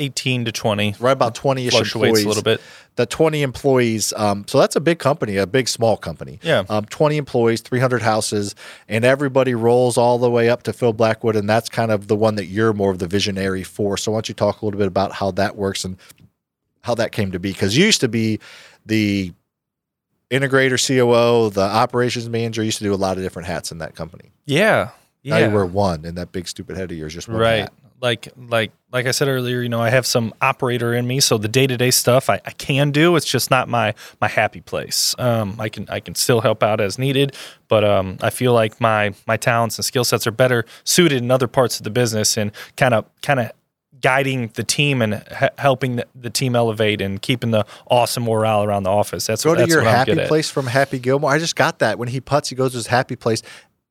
18 0.00 0.46
to 0.46 0.52
20. 0.52 0.96
right 0.98 1.12
about 1.12 1.34
20 1.34 1.66
ish 1.66 1.74
employees. 1.74 2.24
a 2.24 2.28
little 2.28 2.42
bit. 2.42 2.60
The 2.96 3.06
20 3.06 3.42
employees. 3.42 4.12
Um, 4.16 4.44
so 4.48 4.58
that's 4.58 4.74
a 4.76 4.80
big 4.80 4.98
company, 4.98 5.36
a 5.36 5.46
big 5.46 5.68
small 5.68 5.96
company. 5.96 6.38
Yeah. 6.42 6.64
Um, 6.68 6.84
20 6.86 7.16
employees, 7.16 7.60
300 7.60 8.02
houses, 8.02 8.54
and 8.88 9.04
everybody 9.04 9.54
rolls 9.54 9.96
all 9.96 10.18
the 10.18 10.30
way 10.30 10.48
up 10.50 10.64
to 10.64 10.72
Phil 10.72 10.92
Blackwood. 10.92 11.36
And 11.36 11.48
that's 11.48 11.68
kind 11.68 11.90
of 11.92 12.08
the 12.08 12.16
one 12.16 12.34
that 12.34 12.46
you're 12.46 12.72
more 12.72 12.90
of 12.90 12.98
the 12.98 13.06
visionary 13.06 13.62
for. 13.62 13.96
So 13.96 14.12
why 14.12 14.16
don't 14.16 14.28
you 14.28 14.34
talk 14.34 14.60
a 14.60 14.64
little 14.64 14.78
bit 14.78 14.88
about 14.88 15.12
how 15.12 15.30
that 15.32 15.56
works 15.56 15.84
and 15.84 15.96
how 16.82 16.94
that 16.96 17.12
came 17.12 17.30
to 17.32 17.38
be? 17.38 17.52
Because 17.52 17.76
you 17.76 17.84
used 17.86 18.00
to 18.00 18.08
be 18.08 18.40
the 18.86 19.32
integrator, 20.30 20.78
COO, 20.84 21.50
the 21.50 21.60
operations 21.62 22.28
manager. 22.28 22.62
You 22.62 22.66
used 22.66 22.78
to 22.78 22.84
do 22.84 22.94
a 22.94 22.96
lot 22.96 23.16
of 23.16 23.22
different 23.22 23.46
hats 23.48 23.72
in 23.72 23.78
that 23.78 23.94
company. 23.94 24.30
Yeah. 24.46 24.90
Now 25.24 25.36
Yeah. 25.38 25.48
you 25.48 25.54
wear 25.54 25.66
one, 25.66 26.04
and 26.04 26.16
that 26.18 26.32
big 26.32 26.48
stupid 26.48 26.76
head 26.76 26.90
of 26.90 26.96
yours 26.96 27.12
just 27.14 27.28
one 27.28 27.36
right 27.38 27.58
hat. 27.60 27.72
Like 28.00 28.28
like 28.36 28.72
like 28.92 29.06
i 29.06 29.10
said 29.10 29.28
earlier 29.28 29.60
you 29.60 29.68
know 29.68 29.80
i 29.80 29.90
have 29.90 30.06
some 30.06 30.32
operator 30.40 30.94
in 30.94 31.06
me 31.06 31.20
so 31.20 31.36
the 31.38 31.48
day-to-day 31.48 31.90
stuff 31.90 32.30
I, 32.30 32.40
I 32.44 32.50
can 32.52 32.90
do 32.92 33.14
it's 33.16 33.26
just 33.26 33.50
not 33.50 33.68
my 33.68 33.94
my 34.20 34.28
happy 34.28 34.60
place 34.60 35.14
um 35.18 35.56
i 35.60 35.68
can 35.68 35.86
i 35.90 36.00
can 36.00 36.14
still 36.14 36.40
help 36.40 36.62
out 36.62 36.80
as 36.80 36.98
needed 36.98 37.34
but 37.68 37.84
um 37.84 38.16
i 38.22 38.30
feel 38.30 38.52
like 38.54 38.80
my 38.80 39.12
my 39.26 39.36
talents 39.36 39.76
and 39.78 39.84
skill 39.84 40.04
sets 40.04 40.26
are 40.26 40.30
better 40.32 40.64
suited 40.84 41.18
in 41.22 41.30
other 41.30 41.48
parts 41.48 41.78
of 41.78 41.84
the 41.84 41.90
business 41.90 42.36
and 42.36 42.52
kind 42.76 42.94
of 42.94 43.04
kind 43.22 43.38
of 43.40 43.50
guiding 44.00 44.48
the 44.54 44.62
team 44.64 45.02
and 45.02 45.22
h- 45.42 45.50
helping 45.58 45.96
the, 45.96 46.06
the 46.14 46.30
team 46.30 46.56
elevate 46.56 47.02
and 47.02 47.20
keeping 47.20 47.50
the 47.50 47.66
awesome 47.90 48.22
morale 48.22 48.64
around 48.64 48.84
the 48.84 48.90
office 48.90 49.26
that's 49.26 49.44
Go 49.44 49.54
to 49.54 49.60
that's 49.60 49.70
your 49.70 49.82
happy 49.82 50.12
at. 50.12 50.26
place 50.28 50.48
from 50.48 50.66
Happy 50.66 50.98
Gilmore. 50.98 51.30
I 51.30 51.38
just 51.38 51.54
got 51.54 51.80
that 51.80 51.98
when 51.98 52.08
he 52.08 52.18
puts. 52.18 52.48
He 52.48 52.54
goes 52.56 52.70
to 52.70 52.78
his 52.78 52.86
happy 52.86 53.14
place, 53.14 53.42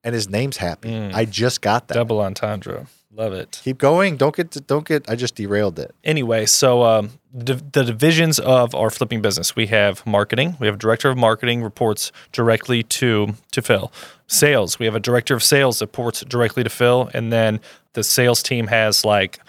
and 0.04 0.16
his 0.16 0.28
name's 0.28 0.58
Happy. 0.58 0.90
Mm. 0.90 1.14
I 1.14 1.26
just 1.26 1.62
got 1.62 1.90
that. 1.90 1.94
double 1.94 2.22
entendre 2.22 2.88
love 3.14 3.34
it 3.34 3.60
Keep 3.64 3.78
going. 3.78 4.18
Don't 4.18 4.36
get. 4.36 4.52
To, 4.52 4.62
don't 4.62 4.88
get. 4.88 5.10
I 5.10 5.16
just 5.16 5.36
derailed 5.36 5.80
it. 5.80 5.94
anyway, 6.04 6.46
so 6.46 6.84
um, 6.84 7.12
the, 7.34 7.56
the 7.56 7.84
divisions 7.84 8.40
of 8.40 8.74
our 8.76 8.90
flipping 8.90 9.22
business, 9.22 9.56
we 9.56 9.68
have 9.68 10.06
marketing. 10.06 10.58
We 10.60 10.68
have 10.68 10.76
a 10.76 10.80
director 10.80 11.10
of 11.10 11.18
marketing 11.18 11.64
reports 11.64 12.12
directly 12.32 12.84
to 12.84 13.36
to 13.52 13.62
Phil. 13.62 13.92
Sales, 14.28 14.78
we 14.80 14.86
have 14.86 14.96
a 14.96 15.00
director 15.00 15.34
of 15.34 15.44
sales 15.44 15.80
that 15.80 15.86
reports 15.86 16.22
directly 16.22 16.64
to 16.64 16.70
Phil, 16.70 17.10
and 17.14 17.32
then 17.34 17.60
the 17.94 18.04
sales 18.04 18.44
team 18.44 18.68
has 18.68 19.04
like 19.04 19.40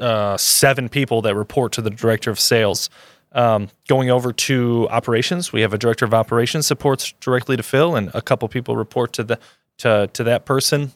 uh, 0.00 0.36
seven 0.36 0.88
people 0.88 1.22
that 1.22 1.34
report 1.34 1.72
to 1.72 1.82
the 1.82 1.90
director 1.90 2.30
of 2.30 2.40
sales. 2.40 2.90
Um, 3.32 3.68
going 3.88 4.10
over 4.10 4.32
to 4.32 4.88
operations, 4.90 5.52
we 5.52 5.60
have 5.60 5.74
a 5.74 5.78
director 5.78 6.06
of 6.06 6.14
operations 6.14 6.66
supports 6.66 7.12
directly 7.20 7.56
to 7.56 7.62
Phil, 7.62 7.94
and 7.94 8.10
a 8.14 8.22
couple 8.22 8.48
people 8.48 8.74
report 8.76 9.12
to 9.14 9.22
the 9.22 9.38
to 9.78 10.08
to 10.14 10.24
that 10.24 10.44
person. 10.44 10.92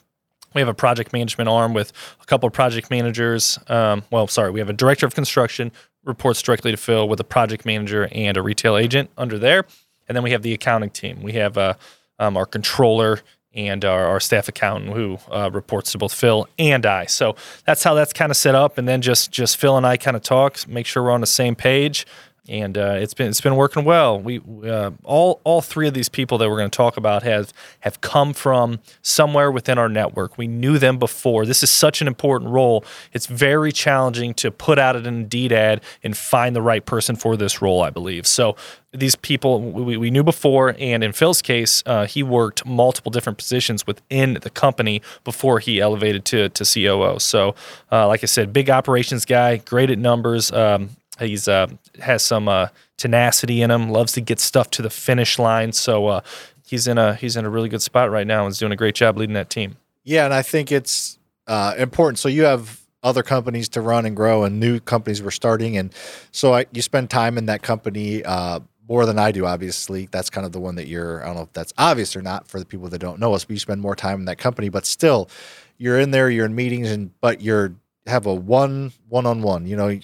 We 0.55 0.61
have 0.61 0.69
a 0.69 0.75
project 0.75 1.13
management 1.13 1.49
arm 1.49 1.75
with 1.75 1.93
a 2.21 2.27
couple 2.27 2.47
of 2.47 2.53
project 2.53 2.91
managers. 2.91 3.59
Um, 3.69 4.03
well, 4.11 4.27
sorry, 4.27 4.51
we 4.51 4.61
have 4.61 4.69
a 4.69 4.75
director 4.75 5.07
of 5.07 5.15
construction 5.15 5.73
reports 6.05 6.43
directly 6.43 6.71
to 6.71 6.77
Phil 6.77 7.09
with 7.09 7.21
a 7.21 7.25
project 7.25 7.65
manager 7.65 8.09
and 8.13 8.37
a 8.37 8.43
retail 8.43 8.77
agent 8.77 9.11
under 9.17 9.39
there, 9.39 9.65
and 10.09 10.17
then 10.17 10.23
we 10.23 10.33
have 10.33 10.43
the 10.43 10.53
accounting 10.53 10.91
team. 10.91 11.23
We 11.23 11.33
have 11.33 11.57
uh, 11.57 11.75
um, 12.19 12.37
our 12.37 12.47
controller 12.47 13.21
and 13.55 13.85
our, 13.85 14.07
our 14.07 14.21
staff 14.21 14.49
accountant 14.49 14.95
who 14.95 15.19
uh, 15.31 15.51
reports 15.53 15.93
to 15.93 15.99
both 15.99 16.15
Phil 16.15 16.49
and 16.59 16.87
I. 16.87 17.07
So 17.07 17.37
that's 17.67 17.83
how 17.83 17.95
that's 17.95 18.13
kind 18.13 18.31
of 18.31 18.37
set 18.37 18.55
up. 18.55 18.79
And 18.79 18.89
then 18.89 19.03
just 19.03 19.31
just 19.31 19.57
Phil 19.57 19.77
and 19.77 19.87
I 19.87 19.97
kind 19.97 20.17
of 20.17 20.23
talk, 20.23 20.67
make 20.67 20.87
sure 20.87 21.03
we're 21.03 21.11
on 21.11 21.21
the 21.21 21.27
same 21.27 21.55
page. 21.55 22.07
And 22.49 22.77
uh, 22.77 22.97
it's 22.99 23.15
been 23.15 23.29
it's 23.29 23.41
been 23.41 23.55
working 23.55 23.85
well. 23.85 24.19
We 24.19 24.41
uh, 24.65 24.91
all 25.05 25.41
all 25.45 25.61
three 25.61 25.87
of 25.87 25.95
these 25.95 26.09
people 26.09 26.39
that 26.39 26.51
we're 26.51 26.57
going 26.57 26.71
to 26.71 26.77
talk 26.77 26.97
about 26.97 27.23
have 27.23 27.53
have 27.81 28.01
come 28.01 28.33
from 28.33 28.81
somewhere 29.01 29.51
within 29.53 29.79
our 29.79 29.89
network. 29.89 30.37
We 30.37 30.49
knew 30.49 30.79
them 30.79 30.99
before. 30.99 31.47
This 31.47 31.63
is 31.63 31.71
such 31.71 32.01
an 32.01 32.09
important 32.09 32.51
role. 32.51 32.85
It's 33.13 33.27
very 33.27 33.71
challenging 33.71 34.35
to 34.35 34.51
put 34.51 34.79
out 34.79 34.97
an 34.97 35.07
Indeed 35.07 35.53
ad 35.53 35.83
and 36.03 36.17
find 36.17 36.57
the 36.57 36.63
right 36.63 36.85
person 36.85 37.15
for 37.15 37.37
this 37.37 37.63
role. 37.63 37.81
I 37.83 37.91
believe 37.91 38.27
so. 38.27 38.57
These 38.93 39.15
people 39.15 39.61
we, 39.61 39.97
we 39.97 40.11
knew 40.11 40.25
before, 40.25 40.75
and 40.81 41.05
in 41.05 41.13
Phil's 41.13 41.43
case, 41.43 41.83
uh, 41.87 42.07
he 42.07 42.25
worked 42.25 42.67
multiple 42.67 43.11
different 43.11 43.39
positions 43.39 43.87
within 43.87 44.39
the 44.43 44.51
company 44.51 45.01
before 45.23 45.61
he 45.61 45.81
elevated 45.81 46.25
to 46.27 46.49
to 46.49 46.65
COO. 46.65 47.21
So, 47.21 47.55
uh, 47.93 48.09
like 48.09 48.25
I 48.25 48.27
said, 48.27 48.53
big 48.53 48.69
operations 48.69 49.25
guy, 49.25 49.59
great 49.59 49.91
at 49.91 49.99
numbers. 49.99 50.51
Um, 50.51 50.91
He's 51.23 51.49
uh, 51.49 51.69
has 52.01 52.23
some 52.23 52.49
uh, 52.49 52.69
tenacity 52.97 53.63
in 53.63 53.71
him. 53.71 53.91
Loves 53.91 54.13
to 54.13 54.21
get 54.21 54.41
stuff 54.41 54.71
to 54.71 54.83
the 54.83 54.91
finish 54.91 55.39
line. 55.39 55.73
So 55.73 56.07
uh, 56.07 56.21
he's 56.67 56.87
in 56.87 56.99
a 56.99 57.15
he's 57.15 57.37
in 57.37 57.45
a 57.45 57.51
really 57.51 57.69
good 57.69 57.83
spot 57.83 58.11
right 58.11 58.27
now 58.27 58.45
and 58.45 58.51
is 58.51 58.59
doing 58.59 58.73
a 58.73 58.77
great 58.77 58.95
job 58.95 59.17
leading 59.17 59.35
that 59.35 59.51
team. 59.51 59.77
Yeah, 60.05 60.25
and 60.25 60.35
I 60.35 60.43
think 60.43 60.73
it's 60.73 61.19
uh, 61.47 61.75
important. 61.79 62.19
So 62.19 62.29
you 62.29 62.45
have 62.45 62.81
other 63.03 63.23
companies 63.23 63.69
to 63.71 63.81
run 63.81 64.07
and 64.07 64.17
grow, 64.17 64.45
and 64.45 64.61
new 64.61 64.81
companies 64.81 65.23
were 65.23 65.31
starting, 65.31 65.77
and 65.77 65.93
so 66.31 66.55
I, 66.55 66.67
you 66.73 66.83
spend 66.83 67.11
time 67.11 67.39
in 67.39 67.47
that 67.47 67.63
company. 67.63 68.25
Uh, 68.25 68.61
more 68.89 69.07
than 69.07 69.19
I 69.19 69.33
do, 69.33 69.47
obviously. 69.47 70.09
That's 70.11 70.29
kind 70.29 70.45
of 70.45 70.53
the 70.53 70.61
one 70.61 70.75
that 70.75 70.87
you're. 70.87 71.23
I 71.23 71.27
don't 71.27 71.37
know 71.37 71.43
if 71.43 71.53
that's 71.53 71.73
obvious 71.79 72.17
or 72.17 72.23
not 72.23 72.49
for 72.49 72.59
the 72.59 72.67
people 72.67 72.89
that 72.89 72.99
don't 72.99 73.21
know 73.21 73.33
us, 73.33 73.45
but 73.45 73.55
you 73.55 73.59
spend 73.59 73.81
more 73.81 73.97
time 73.97 74.19
in 74.21 74.25
that 74.27 74.39
company. 74.39 74.69
But 74.69 74.87
still, 74.87 75.31
you're 75.79 75.99
in 75.99 76.11
there, 76.11 76.29
you're 76.29 76.47
in 76.47 76.55
meetings, 76.55 76.91
and 76.91 77.11
but 77.21 77.41
you're 77.41 77.75
have 78.07 78.27
a 78.27 78.35
one 78.35 78.93
one 79.09 79.27
on 79.27 79.43
one. 79.43 79.67
You 79.67 79.77
know, 79.77 79.99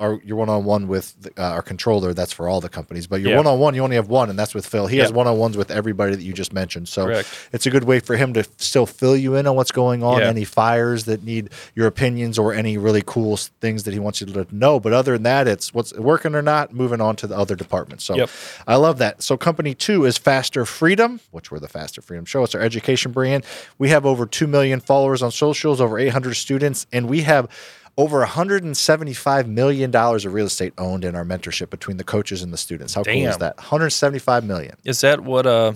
our 0.00 0.20
your 0.24 0.36
one 0.36 0.48
on 0.48 0.64
one 0.64 0.88
with 0.88 1.14
the, 1.22 1.30
uh, 1.40 1.50
our 1.52 1.62
controller. 1.62 2.12
That's 2.12 2.32
for 2.32 2.48
all 2.48 2.60
the 2.60 2.68
companies, 2.68 3.06
but 3.06 3.20
your 3.20 3.36
one 3.36 3.46
on 3.46 3.60
one 3.60 3.74
you 3.76 3.82
only 3.82 3.94
have 3.94 4.08
one, 4.08 4.28
and 4.28 4.36
that's 4.36 4.52
with 4.52 4.66
Phil. 4.66 4.88
He 4.88 4.98
has 4.98 5.12
one 5.12 5.28
on 5.28 5.38
ones 5.38 5.56
with 5.56 5.70
everybody 5.70 6.16
that 6.16 6.22
you 6.22 6.32
just 6.32 6.52
mentioned. 6.52 6.88
So 6.88 7.04
Correct. 7.06 7.48
it's 7.52 7.64
a 7.66 7.70
good 7.70 7.84
way 7.84 8.00
for 8.00 8.16
him 8.16 8.34
to 8.34 8.42
still 8.58 8.86
fill 8.86 9.16
you 9.16 9.36
in 9.36 9.46
on 9.46 9.54
what's 9.54 9.70
going 9.70 10.02
on, 10.02 10.18
Yeah. 10.20 10.26
any 10.28 10.44
fires 10.44 11.04
that 11.04 11.22
need 11.22 11.50
your 11.76 11.86
opinions, 11.86 12.40
or 12.40 12.52
any 12.52 12.76
really 12.76 13.02
cool 13.06 13.34
s- 13.34 13.50
things 13.60 13.84
that 13.84 13.94
he 13.94 14.00
wants 14.00 14.20
you 14.20 14.26
to 14.26 14.46
know. 14.50 14.80
But 14.80 14.92
other 14.92 15.12
than 15.12 15.22
that, 15.22 15.46
it's 15.46 15.72
what's 15.72 15.94
working 15.94 16.34
or 16.34 16.42
not. 16.42 16.74
Moving 16.74 17.00
on 17.00 17.14
to 17.16 17.28
the 17.28 17.36
other 17.38 17.54
departments. 17.54 18.02
So 18.02 18.16
Yep. 18.16 18.30
I 18.66 18.74
love 18.74 18.98
that. 18.98 19.22
So 19.22 19.36
company 19.36 19.74
two 19.74 20.04
is 20.06 20.18
Faster 20.18 20.66
Freedom, 20.66 21.20
which 21.30 21.52
we're 21.52 21.60
the 21.60 21.68
Faster 21.68 22.02
Freedom 22.02 22.24
Show. 22.24 22.42
It's 22.42 22.54
our 22.56 22.60
education 22.60 23.12
brand. 23.12 23.44
We 23.78 23.90
have 23.90 24.04
over 24.04 24.26
two 24.26 24.48
million 24.48 24.80
followers 24.80 25.22
on 25.22 25.30
socials, 25.30 25.80
over 25.80 26.00
800 26.00 26.34
students, 26.34 26.88
and 26.92 27.08
we 27.08 27.22
have 27.22 27.48
over 27.96 28.18
175 28.20 29.48
million 29.48 29.90
dollars 29.90 30.24
of 30.24 30.32
real 30.32 30.46
estate 30.46 30.72
owned 30.78 31.04
in 31.04 31.14
our 31.14 31.24
mentorship 31.24 31.70
between 31.70 31.96
the 31.96 32.04
coaches 32.04 32.42
and 32.42 32.52
the 32.52 32.56
students. 32.56 32.94
How 32.94 33.04
cool 33.04 33.14
is 33.14 33.36
that? 33.38 33.56
175 33.56 34.44
million. 34.44 34.76
Is 34.84 35.00
that 35.02 35.20
what 35.20 35.46
uh 35.46 35.74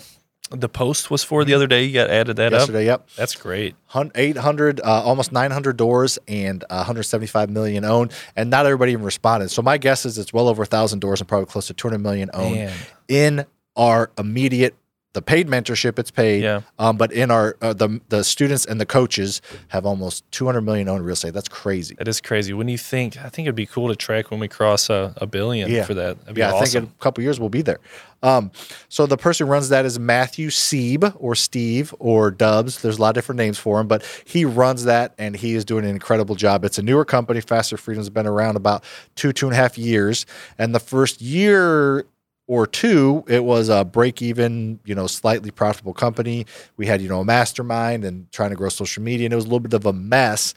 the 0.50 0.68
post 0.68 1.10
was 1.10 1.22
for 1.22 1.44
the 1.44 1.52
other 1.52 1.66
day? 1.66 1.84
You 1.84 1.92
got 1.92 2.08
added 2.08 2.36
that 2.36 2.52
Yesterday, 2.52 2.88
up. 2.88 3.02
yep. 3.06 3.16
That's 3.16 3.34
great. 3.36 3.74
800 3.94 4.80
uh, 4.80 4.84
almost 4.84 5.30
900 5.30 5.76
doors 5.76 6.18
and 6.26 6.64
uh, 6.64 6.76
175 6.76 7.50
million 7.50 7.84
owned 7.84 8.12
and 8.34 8.48
not 8.48 8.64
everybody 8.64 8.92
even 8.92 9.04
responded 9.04 9.50
so 9.50 9.60
my 9.60 9.76
guess 9.76 10.06
is 10.06 10.16
it's 10.16 10.32
well 10.32 10.48
over 10.48 10.62
a 10.62 10.66
thousand 10.66 11.00
doors 11.00 11.20
and 11.20 11.28
probably 11.28 11.46
close 11.46 11.66
to 11.66 11.74
200 11.74 11.98
million 11.98 12.30
owned 12.32 12.54
Man. 12.54 12.74
in 13.08 13.46
our 13.76 14.10
immediate 14.16 14.74
the 15.18 15.22
paid 15.22 15.48
mentorship 15.48 15.98
it's 15.98 16.12
paid 16.12 16.42
Yeah. 16.44 16.60
um, 16.78 16.96
but 16.96 17.10
in 17.12 17.30
our 17.32 17.56
uh, 17.60 17.72
the 17.72 18.00
the 18.08 18.22
students 18.22 18.64
and 18.64 18.80
the 18.80 18.86
coaches 18.86 19.42
have 19.68 19.84
almost 19.84 20.22
200 20.30 20.60
million 20.60 20.88
owned 20.88 21.04
real 21.04 21.14
estate 21.14 21.34
that's 21.34 21.48
crazy 21.48 21.96
That 21.98 22.06
is 22.08 22.20
crazy. 22.20 22.52
When 22.52 22.68
you 22.68 22.78
think, 22.78 23.16
I 23.16 23.28
think 23.28 23.46
it'd 23.46 23.54
be 23.56 23.66
cool 23.66 23.88
to 23.88 23.96
track 23.96 24.30
when 24.30 24.38
we 24.38 24.46
cross 24.48 24.88
a, 24.90 25.12
a 25.16 25.26
billion 25.26 25.68
Yeah. 25.70 25.84
for 25.84 25.94
that. 25.94 26.20
That'd 26.20 26.38
yeah, 26.38 26.54
I 26.54 26.60
think 26.64 26.74
in 26.76 26.84
a 26.84 27.02
couple 27.02 27.22
years 27.24 27.40
we'll 27.40 27.48
be 27.48 27.62
there. 27.62 27.80
Um, 28.22 28.50
so 28.88 29.06
the 29.06 29.16
person 29.16 29.46
who 29.46 29.52
runs 29.52 29.68
that 29.70 29.84
is 29.84 29.98
Matthew 29.98 30.48
Sieb 30.50 31.14
or 31.18 31.34
Steve 31.34 31.94
or 31.98 32.30
Dubs. 32.30 32.82
There's 32.82 32.98
a 32.98 33.00
lot 33.00 33.10
of 33.10 33.14
different 33.14 33.38
names 33.38 33.58
for 33.58 33.80
him, 33.80 33.86
but 33.88 34.02
he 34.24 34.44
runs 34.44 34.84
that 34.84 35.14
and 35.18 35.36
he 35.36 35.54
is 35.54 35.64
doing 35.64 35.84
an 35.84 35.90
incredible 35.90 36.34
job. 36.34 36.64
It's 36.64 36.78
a 36.78 36.82
newer 36.82 37.04
company. 37.04 37.40
Faster 37.40 37.76
Freedom's 37.76 38.10
been 38.10 38.26
around 38.26 38.56
about 38.56 38.82
two, 39.14 39.32
two 39.32 39.46
and 39.46 39.54
a 39.54 39.56
half 39.56 39.78
years. 39.78 40.26
And 40.58 40.74
the 40.74 40.80
first 40.80 41.20
year 41.22 42.06
or 42.48 42.66
two, 42.66 43.22
it 43.28 43.44
was 43.44 43.68
a 43.68 43.84
break 43.84 44.22
even, 44.22 44.80
you 44.84 44.94
know, 44.94 45.06
slightly 45.06 45.50
profitable 45.50 45.92
company. 45.92 46.46
We 46.78 46.86
had, 46.86 47.02
you 47.02 47.08
know, 47.08 47.20
a 47.20 47.24
mastermind 47.24 48.04
and 48.04 48.30
trying 48.32 48.50
to 48.50 48.56
grow 48.56 48.70
social 48.70 49.02
media, 49.02 49.26
and 49.26 49.32
it 49.34 49.36
was 49.36 49.44
a 49.44 49.48
little 49.48 49.60
bit 49.60 49.74
of 49.74 49.86
a 49.86 49.92
mess. 49.92 50.54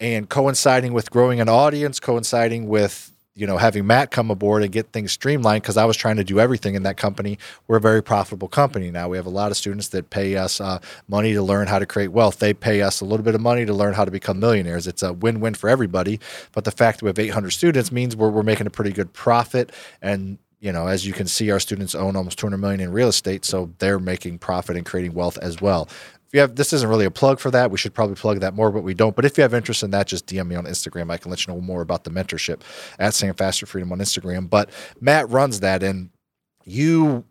And 0.00 0.28
coinciding 0.28 0.92
with 0.92 1.10
growing 1.10 1.40
an 1.40 1.48
audience, 1.48 1.98
coinciding 1.98 2.68
with 2.68 3.12
you 3.34 3.46
know 3.46 3.56
having 3.56 3.86
Matt 3.86 4.10
come 4.12 4.30
aboard 4.30 4.62
and 4.62 4.70
get 4.70 4.92
things 4.92 5.10
streamlined 5.10 5.62
because 5.62 5.76
I 5.76 5.84
was 5.84 5.96
trying 5.96 6.16
to 6.16 6.24
do 6.24 6.38
everything 6.38 6.76
in 6.76 6.84
that 6.84 6.96
company. 6.96 7.36
We're 7.66 7.78
a 7.78 7.80
very 7.80 8.02
profitable 8.02 8.46
company 8.46 8.92
now. 8.92 9.08
We 9.08 9.16
have 9.16 9.26
a 9.26 9.30
lot 9.30 9.50
of 9.50 9.56
students 9.56 9.88
that 9.88 10.10
pay 10.10 10.36
us 10.36 10.60
uh, 10.60 10.78
money 11.08 11.32
to 11.32 11.42
learn 11.42 11.66
how 11.66 11.80
to 11.80 11.86
create 11.86 12.08
wealth. 12.08 12.38
They 12.38 12.54
pay 12.54 12.82
us 12.82 13.00
a 13.00 13.04
little 13.04 13.24
bit 13.24 13.34
of 13.34 13.40
money 13.40 13.64
to 13.64 13.72
learn 13.72 13.94
how 13.94 14.04
to 14.04 14.10
become 14.12 14.38
millionaires. 14.38 14.86
It's 14.86 15.02
a 15.02 15.12
win-win 15.12 15.54
for 15.54 15.68
everybody. 15.68 16.20
But 16.52 16.64
the 16.64 16.70
fact 16.70 16.98
that 16.98 17.04
we 17.04 17.08
have 17.08 17.18
800 17.18 17.50
students 17.50 17.90
means 17.90 18.14
we're 18.14 18.30
we're 18.30 18.44
making 18.44 18.68
a 18.68 18.70
pretty 18.70 18.92
good 18.92 19.12
profit 19.12 19.72
and 20.00 20.38
you 20.60 20.72
know, 20.72 20.86
as 20.88 21.06
you 21.06 21.12
can 21.12 21.26
see, 21.26 21.50
our 21.50 21.60
students 21.60 21.94
own 21.94 22.16
almost 22.16 22.38
200 22.38 22.58
million 22.58 22.80
in 22.80 22.92
real 22.92 23.08
estate, 23.08 23.44
so 23.44 23.70
they're 23.78 23.98
making 23.98 24.38
profit 24.38 24.76
and 24.76 24.84
creating 24.84 25.14
wealth 25.14 25.38
as 25.38 25.60
well. 25.60 25.88
If 26.26 26.34
you 26.34 26.40
have, 26.40 26.56
this 26.56 26.72
isn't 26.74 26.88
really 26.88 27.06
a 27.06 27.10
plug 27.10 27.38
for 27.40 27.50
that. 27.52 27.70
We 27.70 27.78
should 27.78 27.94
probably 27.94 28.16
plug 28.16 28.40
that 28.40 28.54
more, 28.54 28.70
but 28.70 28.82
we 28.82 28.92
don't. 28.92 29.16
But 29.16 29.24
if 29.24 29.38
you 29.38 29.42
have 29.42 29.54
interest 29.54 29.82
in 29.82 29.92
that, 29.92 30.06
just 30.06 30.26
DM 30.26 30.48
me 30.48 30.56
on 30.56 30.66
Instagram. 30.66 31.10
I 31.10 31.16
can 31.16 31.30
let 31.30 31.46
you 31.46 31.54
know 31.54 31.60
more 31.60 31.80
about 31.80 32.04
the 32.04 32.10
mentorship 32.10 32.60
at 32.98 33.14
Sam 33.14 33.34
Faster 33.34 33.64
Freedom 33.64 33.92
on 33.92 33.98
Instagram. 33.98 34.50
But 34.50 34.68
Matt 35.00 35.30
runs 35.30 35.60
that, 35.60 35.82
and 35.82 36.10
you 36.64 37.24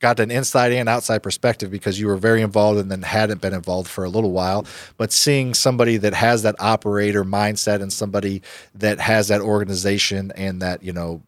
got 0.00 0.20
an 0.20 0.30
inside 0.30 0.72
and 0.72 0.88
outside 0.88 1.22
perspective 1.22 1.70
because 1.70 1.98
you 1.98 2.06
were 2.06 2.16
very 2.16 2.42
involved 2.42 2.78
and 2.78 2.90
then 2.90 3.02
hadn't 3.02 3.40
been 3.40 3.54
involved 3.54 3.88
for 3.88 4.04
a 4.04 4.10
little 4.10 4.32
while. 4.32 4.66
But 4.96 5.10
seeing 5.10 5.54
somebody 5.54 5.96
that 5.96 6.14
has 6.14 6.42
that 6.42 6.56
operator 6.58 7.24
mindset 7.24 7.80
and 7.80 7.92
somebody 7.92 8.42
that 8.74 9.00
has 9.00 9.28
that 9.28 9.40
organization 9.40 10.32
and 10.36 10.60
that 10.60 10.82
you 10.82 10.92
know 10.92 11.22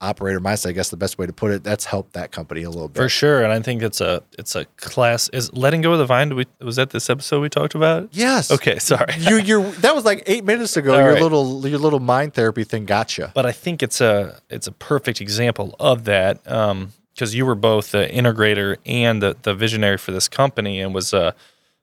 operator 0.00 0.40
mindset, 0.40 0.68
I 0.68 0.72
guess 0.72 0.88
the 0.90 0.96
best 0.96 1.18
way 1.18 1.26
to 1.26 1.32
put 1.32 1.50
it, 1.50 1.62
that's 1.62 1.84
helped 1.84 2.14
that 2.14 2.32
company 2.32 2.62
a 2.62 2.70
little 2.70 2.88
bit. 2.88 3.00
For 3.00 3.08
sure, 3.08 3.42
and 3.42 3.52
I 3.52 3.60
think 3.60 3.82
it's 3.82 4.00
a 4.00 4.22
it's 4.38 4.56
a 4.56 4.64
class. 4.76 5.28
Is 5.30 5.52
letting 5.52 5.82
go 5.82 5.92
of 5.92 5.98
the 5.98 6.06
vine? 6.06 6.34
We, 6.34 6.46
was 6.60 6.76
that 6.76 6.90
this 6.90 7.10
episode 7.10 7.40
we 7.40 7.48
talked 7.48 7.74
about? 7.74 8.08
Yes. 8.12 8.50
Okay, 8.50 8.78
sorry. 8.78 9.14
you 9.18 9.36
you're 9.36 9.62
that 9.62 9.94
was 9.94 10.04
like 10.04 10.22
eight 10.26 10.44
minutes 10.44 10.76
ago. 10.76 10.94
All 10.94 11.00
your 11.00 11.12
right. 11.12 11.22
little 11.22 11.66
your 11.66 11.78
little 11.78 12.00
mind 12.00 12.34
therapy 12.34 12.64
thing 12.64 12.86
gotcha. 12.86 13.32
but 13.34 13.46
I 13.46 13.52
think 13.52 13.82
it's 13.82 14.00
a 14.00 14.40
it's 14.48 14.66
a 14.66 14.72
perfect 14.72 15.20
example 15.20 15.76
of 15.78 16.04
that 16.04 16.42
because 16.42 17.34
you 17.34 17.44
were 17.44 17.54
both 17.54 17.92
the 17.92 18.06
integrator 18.06 18.76
and 18.86 19.22
the, 19.22 19.36
the 19.42 19.54
visionary 19.54 19.98
for 19.98 20.12
this 20.12 20.28
company, 20.28 20.80
and 20.80 20.94
was 20.94 21.12
uh, 21.12 21.32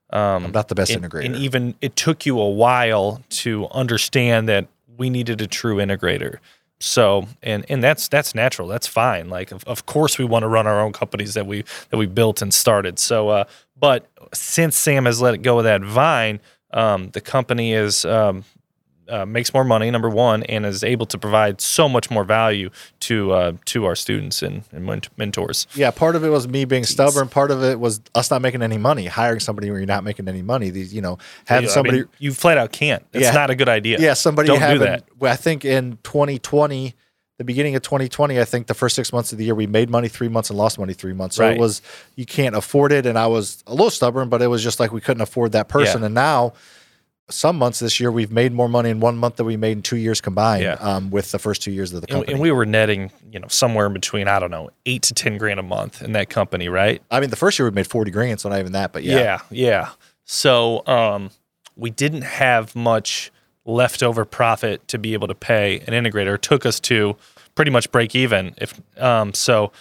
um, 0.09 0.45
I'm 0.45 0.51
not 0.51 0.67
the 0.69 0.75
best 0.75 0.91
and, 0.91 1.03
integrator. 1.03 1.25
and 1.25 1.35
even 1.35 1.75
it 1.81 1.95
took 1.95 2.25
you 2.25 2.39
a 2.39 2.49
while 2.49 3.21
to 3.29 3.67
understand 3.69 4.49
that 4.49 4.67
we 4.97 5.09
needed 5.09 5.41
a 5.41 5.47
true 5.47 5.77
integrator. 5.77 6.39
So 6.79 7.27
and 7.41 7.65
and 7.69 7.83
that's 7.83 8.07
that's 8.07 8.35
natural. 8.35 8.67
That's 8.67 8.87
fine. 8.87 9.29
Like 9.29 9.51
of, 9.51 9.63
of 9.65 9.85
course 9.85 10.17
we 10.17 10.25
want 10.25 10.43
to 10.43 10.47
run 10.47 10.67
our 10.67 10.79
own 10.79 10.93
companies 10.93 11.33
that 11.33 11.47
we 11.47 11.63
that 11.89 11.97
we 11.97 12.05
built 12.05 12.41
and 12.41 12.53
started. 12.53 12.99
So 12.99 13.29
uh, 13.29 13.43
but 13.79 14.07
since 14.33 14.75
Sam 14.77 15.05
has 15.05 15.21
let 15.21 15.33
it 15.33 15.39
go 15.39 15.57
of 15.57 15.63
that 15.63 15.81
vine, 15.81 16.39
um, 16.71 17.09
the 17.11 17.21
company 17.21 17.73
is 17.73 18.05
um, 18.05 18.43
uh, 19.09 19.25
makes 19.25 19.53
more 19.53 19.63
money, 19.63 19.89
number 19.91 20.09
one, 20.09 20.43
and 20.43 20.65
is 20.65 20.83
able 20.83 21.05
to 21.07 21.17
provide 21.17 21.61
so 21.61 21.87
much 21.87 22.09
more 22.11 22.23
value 22.23 22.69
to 23.01 23.31
uh, 23.31 23.51
to 23.65 23.85
our 23.85 23.95
students 23.95 24.41
and, 24.41 24.63
and 24.71 24.85
mentors. 25.17 25.67
yeah, 25.75 25.91
part 25.91 26.15
of 26.15 26.23
it 26.23 26.29
was 26.29 26.47
me 26.47 26.65
being 26.65 26.83
stubborn. 26.83 27.27
Part 27.29 27.51
of 27.51 27.63
it 27.63 27.79
was 27.79 28.01
us 28.15 28.29
not 28.31 28.41
making 28.41 28.61
any 28.61 28.77
money. 28.77 29.05
Hiring 29.05 29.39
somebody 29.39 29.69
where 29.69 29.79
you're 29.79 29.87
not 29.87 30.03
making 30.03 30.27
any 30.27 30.41
money. 30.41 30.69
These, 30.69 30.93
you 30.93 31.01
know, 31.01 31.17
having 31.45 31.69
I 31.69 31.73
somebody. 31.73 31.97
mean, 31.99 32.07
you 32.19 32.33
flat 32.33 32.57
out 32.57 32.71
can't. 32.71 33.05
It's 33.13 33.23
Yeah. 33.23 33.31
not 33.31 33.49
a 33.49 33.55
good 33.55 33.69
idea. 33.69 33.97
yeah, 33.99 34.13
somebody 34.13 34.47
Don't 34.47 34.59
do 34.73 34.79
that. 34.79 35.03
well, 35.19 35.31
I 35.31 35.35
think 35.35 35.63
in 35.65 35.97
2020, 36.03 36.93
the 37.37 37.43
beginning 37.43 37.75
of 37.75 37.83
2020, 37.83 38.39
I 38.39 38.45
think 38.45 38.65
the 38.67 38.73
first 38.73 38.95
six 38.95 39.13
months 39.13 39.31
of 39.31 39.37
the 39.37 39.45
year 39.45 39.53
we 39.53 39.67
made 39.67 39.89
money 39.91 40.07
three 40.07 40.27
months 40.27 40.49
and 40.49 40.57
lost 40.57 40.79
money 40.79 40.93
three 40.93 41.13
months. 41.13 41.35
So 41.35 41.43
Right. 41.45 41.55
it 41.55 41.59
was 41.59 41.81
you 42.15 42.25
can't 42.25 42.55
afford 42.55 42.91
it, 42.91 43.05
and 43.05 43.17
I 43.17 43.27
was 43.27 43.63
a 43.67 43.71
little 43.71 43.91
stubborn, 43.91 44.27
but 44.29 44.41
it 44.41 44.47
was 44.47 44.63
just 44.63 44.79
like 44.79 44.91
we 44.91 45.01
couldn't 45.01 45.21
afford 45.21 45.51
that 45.51 45.67
person. 45.69 46.01
Yeah. 46.01 46.07
And 46.07 46.15
now, 46.15 46.53
some 47.29 47.57
months 47.57 47.79
this 47.79 47.99
year 47.99 48.09
we've 48.11 48.31
made 48.31 48.53
more 48.53 48.69
money 48.69 48.89
in 48.89 48.99
one 49.01 49.17
month 49.17 49.35
than 49.35 49.45
we 49.45 49.57
made 49.57 49.73
in 49.73 49.81
two 49.81 49.97
years 49.97 50.21
combined. 50.21 50.63
Yeah. 50.63 50.73
Um, 50.79 51.09
with 51.09 51.31
the 51.31 51.39
first 51.39 51.61
two 51.61 51.71
years 51.71 51.91
of 51.93 52.01
the 52.01 52.07
And, 52.07 52.15
company. 52.15 52.33
and 52.33 52.41
we 52.41 52.51
were 52.51 52.65
netting, 52.65 53.11
you 53.31 53.39
know, 53.39 53.47
somewhere 53.49 53.85
in 53.87 53.93
between, 53.93 54.27
I 54.27 54.39
don't 54.39 54.51
know, 54.51 54.69
eight 54.85 55.01
to 55.03 55.13
10 55.13 55.37
grand 55.37 55.59
a 55.59 55.63
month 55.63 56.01
in 56.01 56.13
that 56.13 56.29
company, 56.29 56.69
right? 56.69 57.01
I 57.11 57.19
mean, 57.19 57.29
the 57.29 57.35
first 57.35 57.59
year 57.59 57.67
we 57.67 57.73
made 57.75 57.87
40 57.87 58.11
grand, 58.11 58.39
so 58.39 58.49
not 58.49 58.59
even 58.59 58.71
that, 58.71 58.93
but 58.93 59.03
yeah. 59.03 59.17
Yeah, 59.19 59.39
yeah. 59.51 59.89
So 60.23 60.87
um, 60.87 61.31
we 61.75 61.89
didn't 61.89 62.21
have 62.23 62.75
much 62.75 63.31
leftover 63.65 64.23
profit 64.23 64.87
to 64.87 64.97
be 64.97 65.13
able 65.13 65.27
to 65.27 65.35
pay 65.35 65.79
an 65.81 65.87
integrator. 65.93 66.35
It 66.35 66.41
took 66.41 66.65
us 66.65 66.79
to 66.81 67.17
pretty 67.55 67.71
much 67.71 67.91
break 67.91 68.15
even. 68.15 68.55
If 68.57 68.79
um, 69.01 69.33
so, 69.33 69.73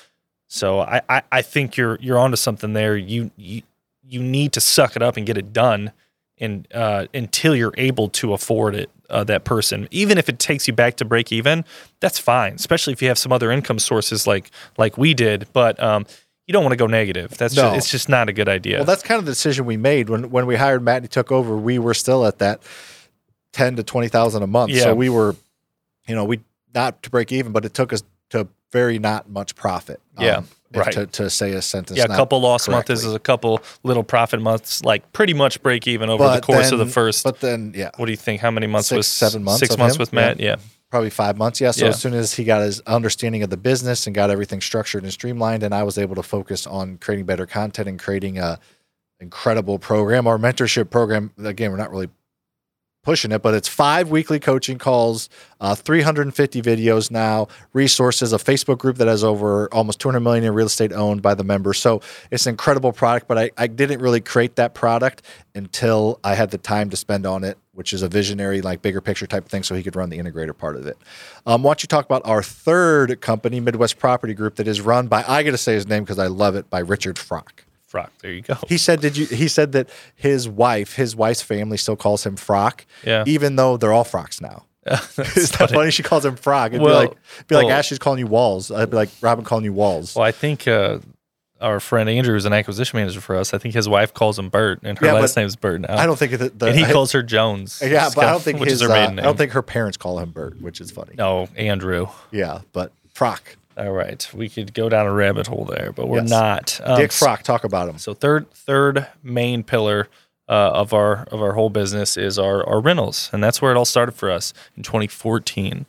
so 0.49 0.81
I, 0.81 1.01
I, 1.09 1.23
I 1.31 1.43
think 1.43 1.77
you're 1.77 1.97
you're 2.01 2.19
onto 2.19 2.37
something 2.37 2.73
there. 2.73 2.97
You 2.97 3.31
you 3.37 3.63
you 4.09 4.21
need 4.23 4.53
to 4.55 4.61
suck 4.61 4.97
it 4.97 5.03
up 5.03 5.17
and 5.17 5.25
get 5.27 5.37
it 5.39 5.53
done, 5.53 5.93
and 6.39 6.67
uh, 6.75 7.07
until 7.15 7.55
you're 7.57 7.75
able 7.77 8.09
to 8.11 8.33
afford 8.35 8.75
it. 8.75 8.91
uh, 9.09 9.23
that 9.25 9.45
person, 9.45 9.87
even 9.93 10.19
if 10.19 10.29
it 10.29 10.39
takes 10.41 10.67
you 10.67 10.75
back 10.75 10.97
to 10.97 11.05
break 11.05 11.31
even. 11.31 11.65
That's 12.01 12.19
fine, 12.19 12.55
especially 12.55 12.93
if 12.93 13.01
you 13.01 13.07
have 13.09 13.19
some 13.19 13.31
other 13.33 13.53
income 13.53 13.79
sources 13.79 14.27
like 14.27 14.51
like 14.77 14.99
we 14.99 15.15
did. 15.15 15.47
But 15.53 15.81
um, 15.81 16.07
you 16.47 16.53
don't 16.53 16.65
want 16.65 16.73
to 16.73 16.77
go 16.77 16.89
negative. 16.89 17.31
That's 17.39 17.55
No. 17.55 17.63
just, 17.63 17.77
it's 17.77 17.91
just 17.91 18.09
not 18.09 18.29
a 18.29 18.33
good 18.33 18.49
idea. 18.49 18.79
Well, 18.79 18.85
that's 18.85 19.03
kind 19.05 19.19
of 19.21 19.25
the 19.25 19.31
decision 19.31 19.65
we 19.65 19.77
made 19.77 20.09
when 20.09 20.31
when 20.31 20.47
we 20.47 20.57
hired 20.57 20.83
Matt 20.83 20.97
and 20.97 21.05
he 21.05 21.09
took 21.09 21.31
over. 21.31 21.57
We 21.57 21.79
were 21.79 21.95
still 21.95 22.27
at 22.27 22.39
that 22.41 22.63
ten 23.53 23.77
to 23.77 23.83
twenty 23.85 24.09
thousand 24.09 24.43
a 24.43 24.47
month. 24.49 24.73
Yeah. 24.73 24.83
So 24.83 24.95
we 24.97 25.09
were, 25.09 25.37
you 26.09 26.15
know, 26.17 26.25
we 26.25 26.41
not 26.75 27.03
to 27.05 27.11
break 27.11 27.31
even, 27.33 27.53
but 27.53 27.65
it 27.65 27.75
took 27.75 27.93
us 27.93 28.03
to 28.31 28.49
very 28.73 28.99
not 28.99 29.29
much 29.29 29.55
profit. 29.55 30.01
Um, 30.17 30.25
yeah, 30.25 30.37
and 30.39 30.47
right. 30.77 30.93
To, 30.93 31.07
to 31.07 31.31
say 31.31 31.53
a 31.53 31.63
sentence. 31.63 31.99
yeah, 31.99 32.05
a 32.05 32.09
couple 32.09 32.41
loss 32.41 32.69
months 32.69 32.91
is 32.91 33.05
a 33.15 33.19
couple 33.19 33.61
little 33.83 34.03
profit 34.03 34.41
months, 34.43 34.85
like 34.85 35.13
pretty 35.13 35.35
much 35.35 35.63
break 35.63 35.87
even 35.87 36.11
over 36.11 36.25
the 36.25 36.29
But 36.31 36.43
course 36.43 36.73
of 36.73 36.79
the 36.79 36.87
first. 36.87 37.25
But 37.25 37.41
then, 37.41 37.73
yeah, 37.75 37.91
what 37.97 38.07
do 38.07 38.13
you 38.13 38.17
think? 38.17 38.41
How 38.41 38.51
many 38.51 38.67
months 38.67 38.89
Six, 38.89 38.97
was 38.97 39.07
seven 39.07 39.45
months 39.45 39.61
Six 39.61 39.79
months 39.79 39.97
him? 39.97 40.01
with 40.01 40.13
Matt. 40.13 40.41
Yeah. 40.41 40.57
probably 40.91 41.11
five 41.11 41.37
months. 41.37 41.61
Yeah. 41.61 41.71
So 41.73 41.85
Yeah. 41.85 41.91
as 41.91 42.01
soon 42.01 42.15
as 42.15 42.35
he 42.35 42.45
got 42.45 42.63
his 42.63 42.81
understanding 42.81 43.43
of 43.43 43.51
the 43.51 43.57
business 43.57 44.07
and 44.07 44.15
got 44.15 44.31
everything 44.31 44.61
structured 44.61 45.03
and 45.05 45.13
streamlined, 45.13 45.63
and 45.63 45.75
I 45.75 45.83
was 45.83 45.99
able 45.99 46.15
to 46.17 46.23
focus 46.23 46.67
on 46.67 46.99
creating 46.99 47.27
better 47.27 47.47
content 47.47 47.89
and 47.89 47.99
creating 47.99 48.39
a 48.39 48.59
incredible 49.21 49.79
program. 49.79 50.27
Our 50.27 50.39
mentorship 50.39 50.91
program, 50.91 51.33
again, 51.43 51.71
we're 51.71 51.77
not 51.79 51.91
really 51.91 52.09
pushing 53.07 53.31
it, 53.31 53.41
but 53.41 53.55
it's 53.55 53.69
five 53.69 54.11
weekly 54.11 54.41
coaching 54.41 54.79
calls, 54.79 55.29
uh, 55.61 55.77
350 55.77 56.61
videos 56.61 57.09
now, 57.09 57.47
resources, 57.73 58.33
a 58.33 58.37
Facebook 58.37 58.79
group 58.79 58.97
that 58.97 59.07
has 59.07 59.23
over 59.23 59.73
almost 59.73 60.01
200 60.01 60.19
million 60.19 60.43
in 60.43 60.53
real 60.53 60.67
estate 60.67 60.93
owned 60.93 61.23
by 61.23 61.33
the 61.33 61.45
members. 61.45 61.79
So 61.79 62.03
it's 62.33 62.47
an 62.47 62.51
incredible 62.51 62.93
product, 62.93 63.29
but 63.29 63.39
I, 63.39 63.53
I 63.57 63.69
didn't 63.69 64.01
really 64.01 64.21
create 64.21 64.57
that 64.57 64.75
product 64.75 65.23
until 65.55 66.19
I 66.25 66.35
had 66.35 66.51
the 66.51 66.59
time 66.59 66.91
to 66.91 66.97
spend 66.97 67.27
on 67.27 67.45
it, 67.45 67.57
which 67.75 67.93
is 67.93 68.03
a 68.03 68.09
visionary, 68.09 68.61
like 68.61 68.83
bigger 68.83 69.01
picture 69.01 69.29
type 69.29 69.49
thing, 69.49 69.63
so 69.63 69.77
he 69.77 69.85
could 69.85 69.95
run 69.95 70.11
the 70.11 70.19
integrator 70.19 70.59
part 70.59 70.75
of 70.75 70.89
it. 70.89 70.99
Um, 71.47 71.63
why 71.63 71.71
don't 71.71 71.85
you 71.85 71.87
talk 71.87 72.07
about 72.07 72.23
our 72.25 72.43
third 72.43 73.21
company, 73.21 73.61
Midwest 73.61 74.01
Property 74.01 74.35
Group, 74.35 74.57
that 74.57 74.67
is 74.67 74.81
run 74.81 75.07
by, 75.07 75.23
I 75.29 75.45
got 75.45 75.53
to 75.53 75.59
say 75.59 75.75
his 75.75 75.87
name 75.87 76.03
because 76.03 76.19
I 76.19 76.27
love 76.27 76.57
it, 76.57 76.69
by 76.71 76.81
Richard 76.81 77.21
Frock. 77.21 77.66
Frock. 77.97 78.13
There 78.23 78.33
you 78.33 78.43
go. 78.43 78.57
He 78.69 78.79
said, 78.79 79.01
"Did 79.01 79.17
you?" 79.17 79.27
He 79.27 79.49
said 79.49 79.73
that 79.73 79.89
his 80.15 80.49
wife, 80.49 80.95
his 80.97 81.15
wife's 81.17 81.43
family, 81.43 81.77
still 81.77 81.97
calls 81.97 82.25
him 82.25 82.37
Frock, 82.37 82.85
Yeah. 83.05 83.25
even 83.27 83.57
though 83.57 83.77
they're 83.77 83.93
all 83.93 84.05
frocks 84.05 84.41
now. 84.41 84.65
Isn't 84.87 85.17
that 85.17 85.49
funny. 85.59 85.73
funny? 85.73 85.91
She 85.91 86.03
calls 86.05 86.25
him 86.25 86.37
Frog. 86.37 86.73
It'd 86.73 86.81
Well- 86.83 87.01
be 87.03 87.09
like, 87.09 87.17
be 87.49 87.55
like 87.57 87.67
well- 87.67 87.77
Ashley's 87.77 87.99
calling 87.99 88.21
you 88.21 88.27
Walls. 88.29 88.71
I'd 88.71 88.89
be 88.91 88.97
like 88.97 89.09
Robin 89.21 89.45
calling 89.45 89.65
you 89.65 89.73
Walls. 89.73 90.15
Well, 90.15 90.25
I 90.25 90.31
think 90.31 90.69
uh, 90.69 90.99
our 91.61 91.81
friend 91.81 92.09
Andrew 92.09 92.37
is 92.37 92.45
an 92.45 92.53
acquisition 92.53 92.99
manager 92.99 93.21
for 93.21 93.35
us. 93.35 93.53
I 93.53 93.59
think 93.59 93.75
his 93.75 93.89
wife 93.89 94.15
calls 94.15 94.39
him 94.39 94.49
Bert, 94.49 94.79
and 94.85 94.97
her 94.99 95.07
Yeah, 95.07 95.15
last 95.15 95.37
name 95.37 95.47
is 95.47 95.57
Bert 95.57 95.81
now. 95.81 95.97
I 95.97 96.07
don't 96.07 96.17
think 96.19 96.33
that 96.39 96.59
the, 96.59 96.67
and 96.67 96.77
he 96.79 96.85
I- 96.85 96.93
calls 96.93 97.11
her 97.13 97.23
Jones. 97.25 97.83
yeah, 97.85 98.11
but 98.15 98.27
I 98.27 98.31
don't 98.31 98.43
think 98.43 98.61
his. 98.63 98.75
is 98.75 98.83
her 98.83 98.91
uh, 98.93 99.09
I 99.11 99.15
don't 99.17 99.37
think 99.37 99.53
her 99.53 99.63
parents 99.63 99.97
call 99.97 100.21
him 100.21 100.31
Bert, 100.31 100.61
which 100.61 100.81
is 100.81 100.93
funny. 100.93 101.15
No, 101.19 101.49
Andrew. 101.57 102.07
Yeah, 102.31 102.61
but 102.73 102.93
Frock, 103.13 103.41
All 103.77 103.93
right, 103.93 104.27
we 104.35 104.49
could 104.49 104.73
go 104.73 104.89
down 104.89 105.07
a 105.07 105.13
rabbit 105.13 105.47
hole 105.47 105.65
there, 105.67 105.93
but 105.93 106.09
we're 106.09 106.21
Yes. 106.21 106.31
not. 106.31 106.81
Um, 106.83 106.99
Dick 106.99 107.11
Frock. 107.13 107.43
Talk 107.43 107.65
about 107.65 107.89
him. 107.89 107.99
So 107.99 108.15
third 108.15 108.51
third 108.53 109.07
main 109.23 109.63
pillar 109.63 110.09
uh, 110.49 110.71
of 110.73 110.95
our 110.95 111.25
of 111.31 111.43
our 111.43 111.53
whole 111.53 111.69
business 111.71 112.17
is 112.17 112.39
our 112.39 112.67
our 112.67 112.81
rentals, 112.81 113.29
and 113.33 113.43
that's 113.45 113.61
where 113.61 113.71
it 113.73 113.77
all 113.77 113.85
started 113.85 114.13
for 114.13 114.31
us 114.31 114.55
in 114.77 114.83
2014 114.83 115.85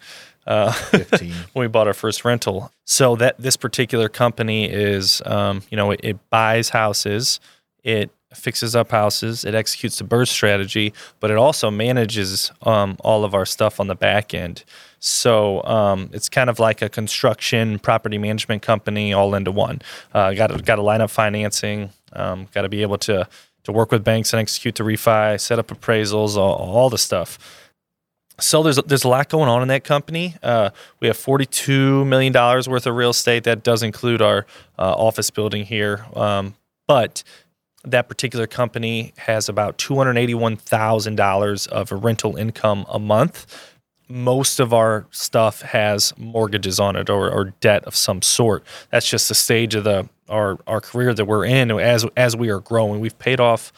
uh, 0.48 0.74
when 1.20 1.34
we 1.56 1.68
bought 1.68 1.88
our 1.88 1.94
first 1.94 2.26
rental. 2.26 2.72
So 2.86 3.16
that 3.18 3.36
this 3.38 3.56
particular 3.56 4.10
company 4.10 4.66
is, 4.70 5.22
um, 5.26 5.62
you 5.70 5.78
know, 5.78 5.92
it, 5.92 6.00
it 6.04 6.30
buys 6.30 6.70
houses, 6.70 7.40
it 7.84 8.12
fixes 8.34 8.76
up 8.76 8.92
houses, 8.92 9.46
it 9.46 9.56
executes 9.56 10.00
the 10.00 10.04
BRRRR 10.04 10.28
strategy, 10.28 10.94
but 11.20 11.32
it 11.32 11.38
also 11.38 11.72
manages 11.72 12.52
um, 12.64 12.98
all 13.02 13.24
of 13.24 13.34
our 13.34 13.46
stuff 13.46 13.80
on 13.80 13.88
the 13.88 13.96
back 13.96 14.34
end. 14.34 14.64
So 15.00 15.64
um, 15.64 16.10
it's 16.14 16.30
kind 16.30 16.50
of 16.50 16.60
like 16.60 16.82
a 16.82 16.90
construction 16.90 17.80
property 17.80 18.18
management 18.18 18.62
company 18.62 19.14
all 19.14 19.34
into 19.36 19.52
one. 19.52 19.82
Uh, 20.14 20.34
got 20.34 20.48
to, 20.48 20.58
got 20.62 20.76
to 20.76 20.82
line 20.82 21.02
up 21.02 21.10
financing. 21.10 21.92
Um, 22.14 22.48
got 22.54 22.62
to 22.64 22.70
be 22.70 22.82
able 22.82 22.98
to 23.00 23.28
to 23.68 23.72
work 23.74 23.92
with 23.92 24.02
banks 24.02 24.32
and 24.32 24.40
execute 24.40 24.76
the 24.76 24.84
refi, 24.84 25.38
set 25.40 25.60
up 25.60 25.68
appraisals, 25.68 26.38
all, 26.38 26.54
all 26.56 26.90
the 26.90 26.98
stuff. 26.98 27.38
So 28.40 28.64
there's 28.64 28.78
there's 28.78 29.04
a 29.04 29.10
lot 29.10 29.30
going 29.30 29.50
on 29.50 29.62
in 29.62 29.68
that 29.68 29.84
company. 29.84 30.36
Uh, 30.42 30.70
we 31.00 31.08
have 31.08 31.18
42 31.18 32.06
million 32.06 32.32
dollars 32.32 32.70
worth 32.70 32.88
of 32.88 32.96
real 32.96 33.10
estate. 33.10 33.44
That 33.44 33.64
does 33.64 33.84
include 33.84 34.22
our 34.22 34.46
uh, 34.80 34.94
office 34.94 35.30
building 35.32 35.66
here, 35.66 36.06
um, 36.16 36.56
but 36.88 37.24
that 37.92 38.08
particular 38.08 38.48
company 38.48 39.14
has 39.18 39.50
about 39.50 39.78
281 39.78 40.58
thousand 40.58 41.16
dollars 41.16 41.68
of 41.68 41.92
rental 41.92 42.36
income 42.36 42.86
a 42.90 43.00
month. 43.00 43.74
Most 44.10 44.60
of 44.62 44.74
our 44.74 45.06
stuff 45.12 45.62
has 45.64 46.14
mortgages 46.18 46.80
on 46.80 46.96
it 46.96 47.10
or, 47.10 47.30
or 47.30 47.54
debt 47.60 47.84
of 47.84 47.94
some 47.96 48.22
sort. 48.22 48.64
That's 48.90 49.10
just 49.10 49.28
the 49.28 49.36
stage 49.36 49.76
of 49.76 49.84
the 49.84 50.08
our 50.30 50.58
our 50.68 50.82
career 50.82 51.14
that 51.14 51.26
we're 51.26 51.46
in 51.46 51.72
as 51.72 52.06
as 52.16 52.36
we 52.36 52.50
are 52.50 52.60
growing. 52.60 53.00
We've 53.00 53.18
paid 53.18 53.40
off 53.40 53.72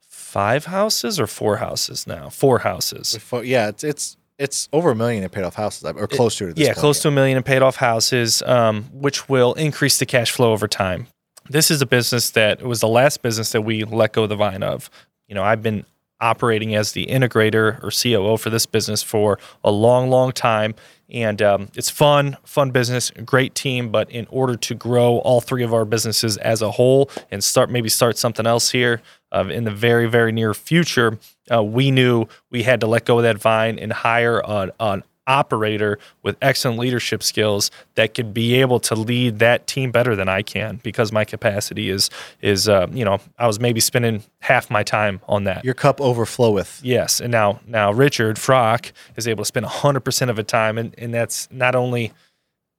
five 0.00 0.66
houses 0.66 1.18
or 1.18 1.26
four 1.26 1.56
houses 1.56 2.06
now. 2.06 2.28
Four 2.28 2.60
houses. 2.60 3.18
Yeah, 3.44 3.68
it's 3.68 3.84
it's 3.84 4.16
it's 4.38 4.68
over 4.72 4.90
a 4.90 4.94
million 4.94 5.24
in 5.24 5.28
paid 5.30 5.44
off 5.44 5.54
houses, 5.54 5.84
or 5.84 6.06
close 6.06 6.36
to 6.36 6.48
it. 6.48 6.58
Yeah, 6.58 6.68
point, 6.68 6.78
close 6.78 7.00
to 7.00 7.08
a 7.08 7.10
million 7.10 7.36
in 7.36 7.42
paid 7.42 7.62
off 7.62 7.76
houses, 7.76 8.42
um, 8.42 8.84
which 8.92 9.28
will 9.28 9.54
increase 9.54 9.98
the 9.98 10.06
cash 10.06 10.30
flow 10.30 10.52
over 10.52 10.68
time. 10.68 11.08
This 11.48 11.70
is 11.70 11.80
a 11.82 11.86
business 11.86 12.30
that 12.30 12.62
was 12.62 12.80
the 12.80 12.88
last 12.88 13.22
business 13.22 13.52
that 13.52 13.62
we 13.62 13.84
let 13.84 14.12
go 14.12 14.24
of 14.24 14.28
the 14.28 14.36
vine 14.36 14.62
of. 14.62 14.90
You 15.28 15.34
know, 15.34 15.42
I've 15.42 15.62
been 15.62 15.84
operating 16.20 16.74
as 16.74 16.92
the 16.92 17.06
integrator 17.06 17.82
or 17.82 17.90
COO 17.90 18.36
for 18.36 18.50
this 18.50 18.66
business 18.66 19.02
for 19.02 19.38
a 19.62 19.70
long, 19.70 20.10
long 20.10 20.32
time. 20.32 20.74
And 21.10 21.40
um, 21.40 21.68
it's 21.74 21.88
fun, 21.88 22.36
fun 22.44 22.70
business, 22.70 23.10
great 23.24 23.54
team. 23.54 23.90
But 23.90 24.10
in 24.10 24.26
order 24.30 24.56
to 24.56 24.74
grow 24.74 25.18
all 25.18 25.40
three 25.40 25.62
of 25.62 25.72
our 25.72 25.84
businesses 25.84 26.36
as 26.38 26.60
a 26.60 26.72
whole 26.72 27.10
and 27.30 27.42
start 27.42 27.70
maybe 27.70 27.88
start 27.88 28.18
something 28.18 28.46
else 28.46 28.70
here 28.70 29.00
uh, 29.32 29.46
in 29.46 29.64
the 29.64 29.70
very, 29.70 30.06
very 30.06 30.32
near 30.32 30.52
future, 30.54 31.18
uh, 31.50 31.62
we 31.62 31.90
knew 31.90 32.26
we 32.50 32.64
had 32.64 32.80
to 32.80 32.86
let 32.86 33.04
go 33.04 33.18
of 33.18 33.22
that 33.22 33.38
vine 33.38 33.78
and 33.78 33.92
hire 33.92 34.42
an, 34.44 34.70
an 34.80 35.02
operator 35.28 35.98
with 36.22 36.36
excellent 36.42 36.78
leadership 36.78 37.22
skills 37.22 37.70
that 37.94 38.14
could 38.14 38.34
be 38.34 38.54
able 38.54 38.80
to 38.80 38.94
lead 38.94 39.38
that 39.38 39.66
team 39.66 39.92
better 39.92 40.16
than 40.16 40.28
I 40.28 40.42
can 40.42 40.80
because 40.82 41.12
my 41.12 41.24
capacity 41.24 41.90
is 41.90 42.10
is 42.42 42.68
uh, 42.68 42.88
you 42.90 43.04
know 43.04 43.18
I 43.38 43.46
was 43.46 43.60
maybe 43.60 43.80
spending 43.80 44.24
half 44.40 44.70
my 44.70 44.82
time 44.82 45.20
on 45.28 45.44
that. 45.44 45.64
Your 45.64 45.74
cup 45.74 45.98
overfloweth. 45.98 46.80
Yes, 46.82 47.20
and 47.20 47.30
now 47.30 47.60
now 47.66 47.92
Richard 47.92 48.38
Frock 48.38 48.92
is 49.16 49.28
able 49.28 49.44
to 49.44 49.48
spend 49.48 49.66
100% 49.66 50.30
of 50.30 50.36
his 50.36 50.46
time, 50.46 50.78
and, 50.78 50.94
and 50.98 51.14
that's 51.14 51.48
not 51.52 51.74
only 51.74 52.12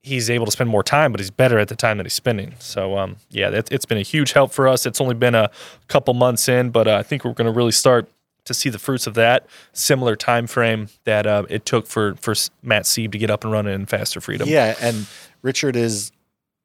he's 0.02 0.30
able 0.30 0.46
to 0.46 0.52
spend 0.52 0.70
more 0.70 0.84
time, 0.84 1.12
but 1.12 1.20
he's 1.20 1.32
better 1.32 1.60
at 1.60 1.68
the 1.68 1.76
time 1.76 1.98
that 1.98 2.06
he's 2.06 2.14
spending. 2.14 2.56
So 2.60 2.98
um, 2.98 3.18
yeah, 3.30 3.50
that, 3.50 3.72
it's 3.72 3.86
been 3.86 3.98
a 3.98 4.04
huge 4.04 4.32
help 4.32 4.52
for 4.52 4.68
us. 4.68 4.86
It's 4.86 5.02
only 5.02 5.16
been 5.16 5.36
a 5.36 5.52
couple 5.88 6.14
months 6.14 6.48
in, 6.48 6.72
but 6.72 6.88
uh, 6.88 6.96
I 6.96 7.04
think 7.04 7.26
we're 7.26 7.34
going 7.34 7.52
to 7.52 7.56
really 7.56 7.72
start 7.72 8.10
to 8.50 8.54
see 8.56 8.70
the 8.70 8.80
fruits 8.80 9.08
of 9.08 9.14
that 9.14 9.46
similar 9.72 10.16
time 10.18 10.46
frame 10.48 10.90
that 11.06 11.26
uh, 11.26 11.46
it 11.50 11.66
took 11.66 11.88
for 11.88 12.16
for 12.16 12.34
Matt 12.62 12.84
Sieb 12.84 13.12
to 13.14 13.18
get 13.18 13.30
up 13.30 13.44
and 13.46 13.54
running 13.54 13.74
in 13.74 13.86
Faster 13.86 14.20
Freedom. 14.20 14.50
Yeah, 14.50 14.76
and 14.82 15.06
Richard 15.44 15.76
is 15.78 16.12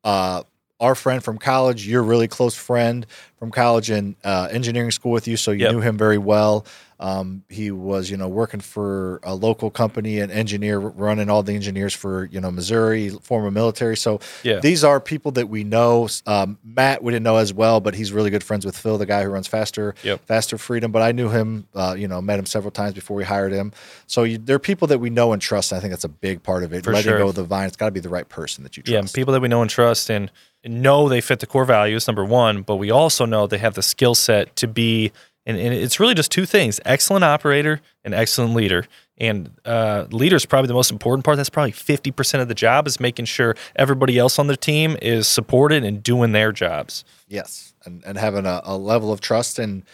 uh, 0.03 0.43
our 0.81 0.95
friend 0.95 1.23
from 1.23 1.39
college. 1.39 1.87
You're 1.87 2.01
a 2.03 2.05
really 2.05 2.27
close 2.29 2.55
friend 2.57 3.07
from 3.39 3.51
college 3.51 3.91
and 3.91 4.17
uh, 4.25 4.49
engineering 4.51 4.91
school 4.91 5.13
with 5.13 5.29
you, 5.29 5.37
so 5.37 5.51
you 5.53 5.61
Yep. 5.67 5.73
knew 5.73 5.81
him 5.81 5.97
very 5.99 6.19
well. 6.19 6.67
Um, 7.01 7.43
he 7.49 7.71
was, 7.71 8.09
you 8.11 8.17
know, 8.17 8.29
working 8.29 8.61
for 8.61 9.21
a 9.23 9.35
local 9.35 9.71
company, 9.71 10.21
an 10.21 10.31
engineer 10.31 10.79
running 10.79 11.29
all 11.29 11.43
the 11.43 11.55
engineers 11.55 11.93
for, 11.93 12.27
you 12.27 12.41
know, 12.41 12.51
Missouri, 12.51 13.09
former 13.11 13.51
military. 13.51 13.97
So 13.97 14.21
Yeah. 14.43 14.61
these 14.61 14.85
are 14.85 15.01
people 15.01 15.33
that 15.33 15.49
we 15.49 15.65
know. 15.65 16.09
Um, 16.27 16.59
Matt, 16.65 17.03
we 17.03 17.13
didn't 17.13 17.25
know 17.25 17.37
as 17.37 17.53
well, 17.53 17.81
but 17.81 17.95
he's 17.95 18.13
really 18.13 18.31
good 18.31 18.45
friends 18.45 18.65
with 18.65 18.77
Phil, 18.77 18.97
the 18.99 19.07
guy 19.07 19.23
who 19.23 19.29
runs 19.29 19.47
Faster, 19.47 19.95
Yep. 20.03 20.27
Faster 20.27 20.57
Freedom. 20.59 20.93
But 20.93 21.03
I 21.03 21.13
knew 21.13 21.29
him, 21.29 21.67
uh, 21.75 21.95
you 21.99 22.07
know, 22.09 22.21
met 22.23 22.39
him 22.39 22.47
several 22.47 22.71
times 22.71 22.95
before 22.95 23.17
we 23.17 23.25
hired 23.25 23.53
him. 23.53 23.73
So 24.07 24.23
you, 24.23 24.39
there 24.39 24.57
are 24.57 24.61
people 24.61 24.87
that 24.89 24.99
we 25.01 25.11
know 25.11 25.33
and 25.33 25.43
trust. 25.43 25.73
And 25.73 25.79
I 25.79 25.81
think 25.81 25.91
that's 25.93 26.05
a 26.05 26.09
big 26.09 26.43
part 26.43 26.63
of 26.63 26.73
it. 26.73 26.85
For 26.85 26.93
Letting 26.93 27.11
sure. 27.11 27.19
go 27.19 27.29
of 27.29 27.35
the 27.35 27.45
vine, 27.45 27.67
it's 27.67 27.77
got 27.77 27.87
to 27.87 27.91
be 27.93 28.01
the 28.01 28.09
right 28.09 28.29
person 28.29 28.63
that 28.65 28.77
you 28.77 28.83
trust. 28.83 28.93
Yeah, 28.93 29.15
people 29.15 29.33
that 29.33 29.41
we 29.41 29.49
know 29.49 29.63
and 29.63 29.71
trust 29.71 30.11
and 30.11 30.31
know 30.67 31.09
they 31.09 31.21
fit 31.21 31.41
the 31.41 31.47
core 31.47 31.65
values, 31.67 32.07
number 32.07 32.25
one, 32.25 32.63
but 32.63 32.77
we 32.77 32.91
also 32.91 33.27
know 33.27 33.47
they 33.47 33.59
have 33.59 33.75
the 33.75 33.83
skill 33.83 34.15
set 34.15 34.57
to 34.57 34.67
be, 34.67 35.13
and, 35.47 35.57
and 35.59 35.75
it's 35.75 36.01
really 36.01 36.15
just 36.15 36.31
two 36.33 36.47
things 36.47 36.81
excellent 36.85 37.25
operator 37.25 37.81
and 38.05 38.15
excellent 38.15 38.55
leader. 38.55 38.87
And 39.19 39.51
uh, 39.65 40.07
leader 40.11 40.35
is 40.37 40.45
probably 40.45 40.67
the 40.69 40.75
most 40.75 40.91
important 40.91 41.25
part. 41.25 41.37
That's 41.37 41.49
probably 41.51 41.71
50% 41.71 42.41
of 42.41 42.49
the 42.49 42.55
job 42.55 42.89
is 42.89 42.99
making 42.99 43.27
sure 43.27 43.55
everybody 43.77 44.19
else 44.19 44.41
on 44.41 44.49
the 44.49 44.57
team 44.57 44.97
is 45.01 45.29
supported 45.29 45.85
and 45.85 46.03
doing 46.03 46.33
their 46.33 46.51
jobs. 46.51 47.05
Yes, 47.29 47.75
and 47.85 48.03
and 48.05 48.19
having 48.19 48.45
a, 48.47 48.61
a 48.65 48.77
level 48.77 49.13
of 49.13 49.21
trust, 49.21 49.59
and 49.61 49.85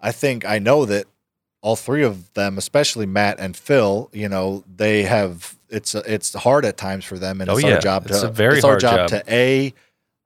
I 0.00 0.12
think 0.12 0.44
I 0.44 0.58
know 0.58 0.84
that 0.84 1.06
all 1.62 1.76
three 1.76 2.02
of 2.04 2.32
them, 2.34 2.58
especially 2.58 3.06
Matt 3.06 3.40
and 3.40 3.56
Phil, 3.56 4.10
you 4.12 4.28
know, 4.28 4.64
they 4.76 5.02
have 5.04 5.56
it's 5.70 5.94
it's 5.94 6.34
hard 6.34 6.64
at 6.66 6.76
times 6.76 7.04
for 7.06 7.18
them, 7.18 7.40
and 7.40 7.48
Oh, 7.48 7.54
it's 7.54 7.64
yeah. 7.64 7.74
our 7.76 7.80
job 7.80 8.06
It's 8.06 8.20
to 8.20 8.28
a 8.28 8.30
very 8.30 8.56
it's 8.56 8.64
our 8.64 8.72
hard 8.72 8.80
job, 8.80 9.08
job. 9.08 9.24
to 9.24 9.32
a 9.32 9.72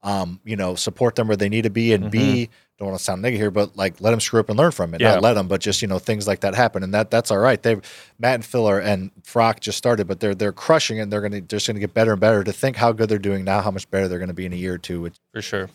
um, 0.03 0.41
you 0.45 0.57
know 0.57 0.75
support 0.75 1.15
them 1.15 1.29
where 1.29 1.37
they 1.37 1.49
need 1.49 1.63
to 1.63 1.71
be, 1.71 1.93
and 1.93 2.11
b 2.11 2.49
don't 2.79 2.89
want 2.89 2.99
to 2.99 3.05
sound 3.05 3.23
negative 3.23 3.41
here, 3.41 3.51
but 3.51 3.77
like 3.77 4.01
let 4.01 4.11
them 4.11 4.21
screw 4.21 4.41
up 4.41 4.49
and 4.49 4.59
learn 4.59 4.73
from 4.73 4.95
it. 4.95 5.01
Yeah. 5.01 5.13
Not 5.13 5.23
let 5.23 5.35
them, 5.35 5.49
but 5.49 5.61
just 5.61 5.83
you 5.83 5.89
know 5.89 5.99
things 5.99 6.27
like 6.27 6.41
that 6.41 6.55
happen, 6.55 6.83
and 6.83 6.93
that 6.95 7.11
that's 7.11 7.31
all 7.31 7.39
right. 7.39 7.63
They 7.63 7.77
Matt 8.19 8.35
and 8.37 8.45
Phil 8.45 8.67
are 8.67 8.81
and 8.81 9.11
Frock 9.25 9.61
just 9.61 9.79
started, 9.79 10.07
but 10.07 10.21
they're 10.21 10.35
they're 10.35 10.53
crushing 10.53 10.99
it. 10.99 11.03
and 11.03 11.13
They're 11.13 11.21
gonna 11.21 11.41
they're 11.41 11.59
just 11.59 11.67
gonna 11.67 11.81
get 11.81 11.95
better 11.95 12.13
and 12.13 12.21
better. 12.21 12.43
To 12.43 12.53
think 12.53 12.77
how 12.77 12.93
good 12.93 13.09
they're 13.09 13.19
doing 13.19 13.45
now, 13.45 13.61
how 13.61 13.71
much 13.71 13.89
better 13.91 14.09
they're 14.09 14.19
gonna 14.19 14.35
be 14.35 14.47
in 14.47 14.53
a 14.53 14.57
year 14.57 14.75
or 14.75 14.79
two. 14.79 15.01
Which, 15.01 15.17
for 15.33 15.43
sure. 15.43 15.71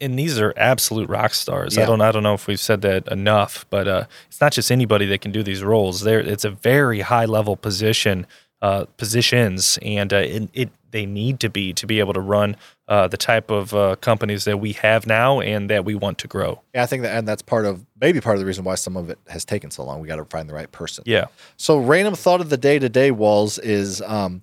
And 0.00 0.18
these 0.18 0.40
are 0.40 0.52
absolute 0.56 1.08
rock 1.08 1.34
stars. 1.34 1.76
Yeah. 1.76 1.84
I 1.84 1.86
don't 1.86 2.00
I 2.00 2.10
don't 2.10 2.22
know 2.22 2.34
if 2.34 2.46
we've 2.46 2.60
said 2.60 2.82
that 2.82 3.08
enough, 3.08 3.66
but 3.70 3.86
uh, 3.86 4.04
it's 4.28 4.40
not 4.40 4.52
just 4.52 4.70
anybody 4.70 5.06
that 5.06 5.20
can 5.20 5.30
do 5.30 5.42
these 5.42 5.62
roles. 5.62 6.00
There, 6.00 6.20
it's 6.20 6.44
a 6.44 6.50
very 6.50 7.00
high 7.00 7.26
level 7.26 7.56
position, 7.56 8.26
uh, 8.60 8.86
positions, 8.96 9.78
and 9.82 10.12
uh, 10.12 10.16
it, 10.16 10.48
it 10.52 10.70
they 10.90 11.06
need 11.06 11.38
to 11.40 11.48
be 11.48 11.72
to 11.74 11.86
be 11.86 12.00
able 12.00 12.12
to 12.12 12.20
run 12.20 12.56
uh, 12.86 13.08
the 13.08 13.16
type 13.16 13.50
of 13.50 13.72
uh, 13.74 13.96
companies 13.96 14.44
that 14.44 14.58
we 14.60 14.72
have 14.72 15.06
now 15.06 15.40
and 15.40 15.70
that 15.70 15.84
we 15.84 15.94
want 15.94 16.18
to 16.18 16.28
grow. 16.28 16.60
yeah, 16.74 16.82
I 16.82 16.86
think 16.86 17.02
that 17.02 17.16
and 17.16 17.26
that's 17.26 17.40
part 17.42 17.64
of 17.64 17.84
maybe 18.00 18.20
part 18.20 18.36
of 18.36 18.40
the 18.40 18.46
reason 18.46 18.64
why 18.64 18.74
some 18.74 18.96
of 18.96 19.08
it 19.10 19.18
has 19.28 19.44
taken 19.44 19.70
so 19.70 19.84
long. 19.84 20.00
We 20.00 20.08
got 20.08 20.16
to 20.16 20.24
find 20.26 20.48
the 20.48 20.54
right 20.54 20.70
person. 20.70 21.04
Yeah, 21.06 21.26
So 21.56 21.78
random 21.78 22.14
thought 22.14 22.40
of 22.42 22.50
the 22.50 22.56
day 22.58 22.78
today, 22.78 23.10
Walls, 23.10 23.58
is 23.58 24.02
um, 24.02 24.42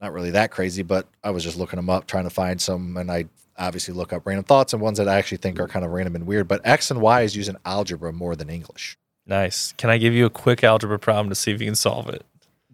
not 0.00 0.12
really 0.12 0.30
that 0.30 0.50
crazy, 0.52 0.82
but 0.82 1.08
I 1.24 1.30
was 1.30 1.42
just 1.42 1.56
looking 1.56 1.76
them 1.78 1.90
up, 1.90 2.06
trying 2.06 2.24
to 2.24 2.30
find 2.30 2.60
some, 2.60 2.96
and 2.96 3.10
I 3.10 3.24
obviously 3.58 3.94
look 3.94 4.12
up 4.12 4.26
random 4.26 4.44
thoughts 4.44 4.72
and 4.72 4.80
ones 4.82 4.98
that 4.98 5.08
I 5.08 5.16
actually 5.16 5.38
think 5.38 5.58
are 5.58 5.66
kind 5.68 5.84
of 5.84 5.90
random 5.92 6.14
and 6.14 6.26
weird. 6.26 6.46
But 6.46 6.60
X 6.64 6.90
and 6.92 7.00
Y 7.00 7.22
is 7.22 7.34
using 7.36 7.56
algebra 7.64 8.12
more 8.12 8.36
than 8.36 8.50
English. 8.50 8.96
nice. 9.26 9.72
Can 9.78 9.90
I 9.90 9.98
give 9.98 10.12
you 10.14 10.26
a 10.26 10.30
quick 10.30 10.62
algebra 10.62 10.98
problem 10.98 11.28
to 11.30 11.34
see 11.34 11.50
if 11.52 11.60
you 11.60 11.66
can 11.66 11.74
solve 11.74 12.08
it? 12.08 12.24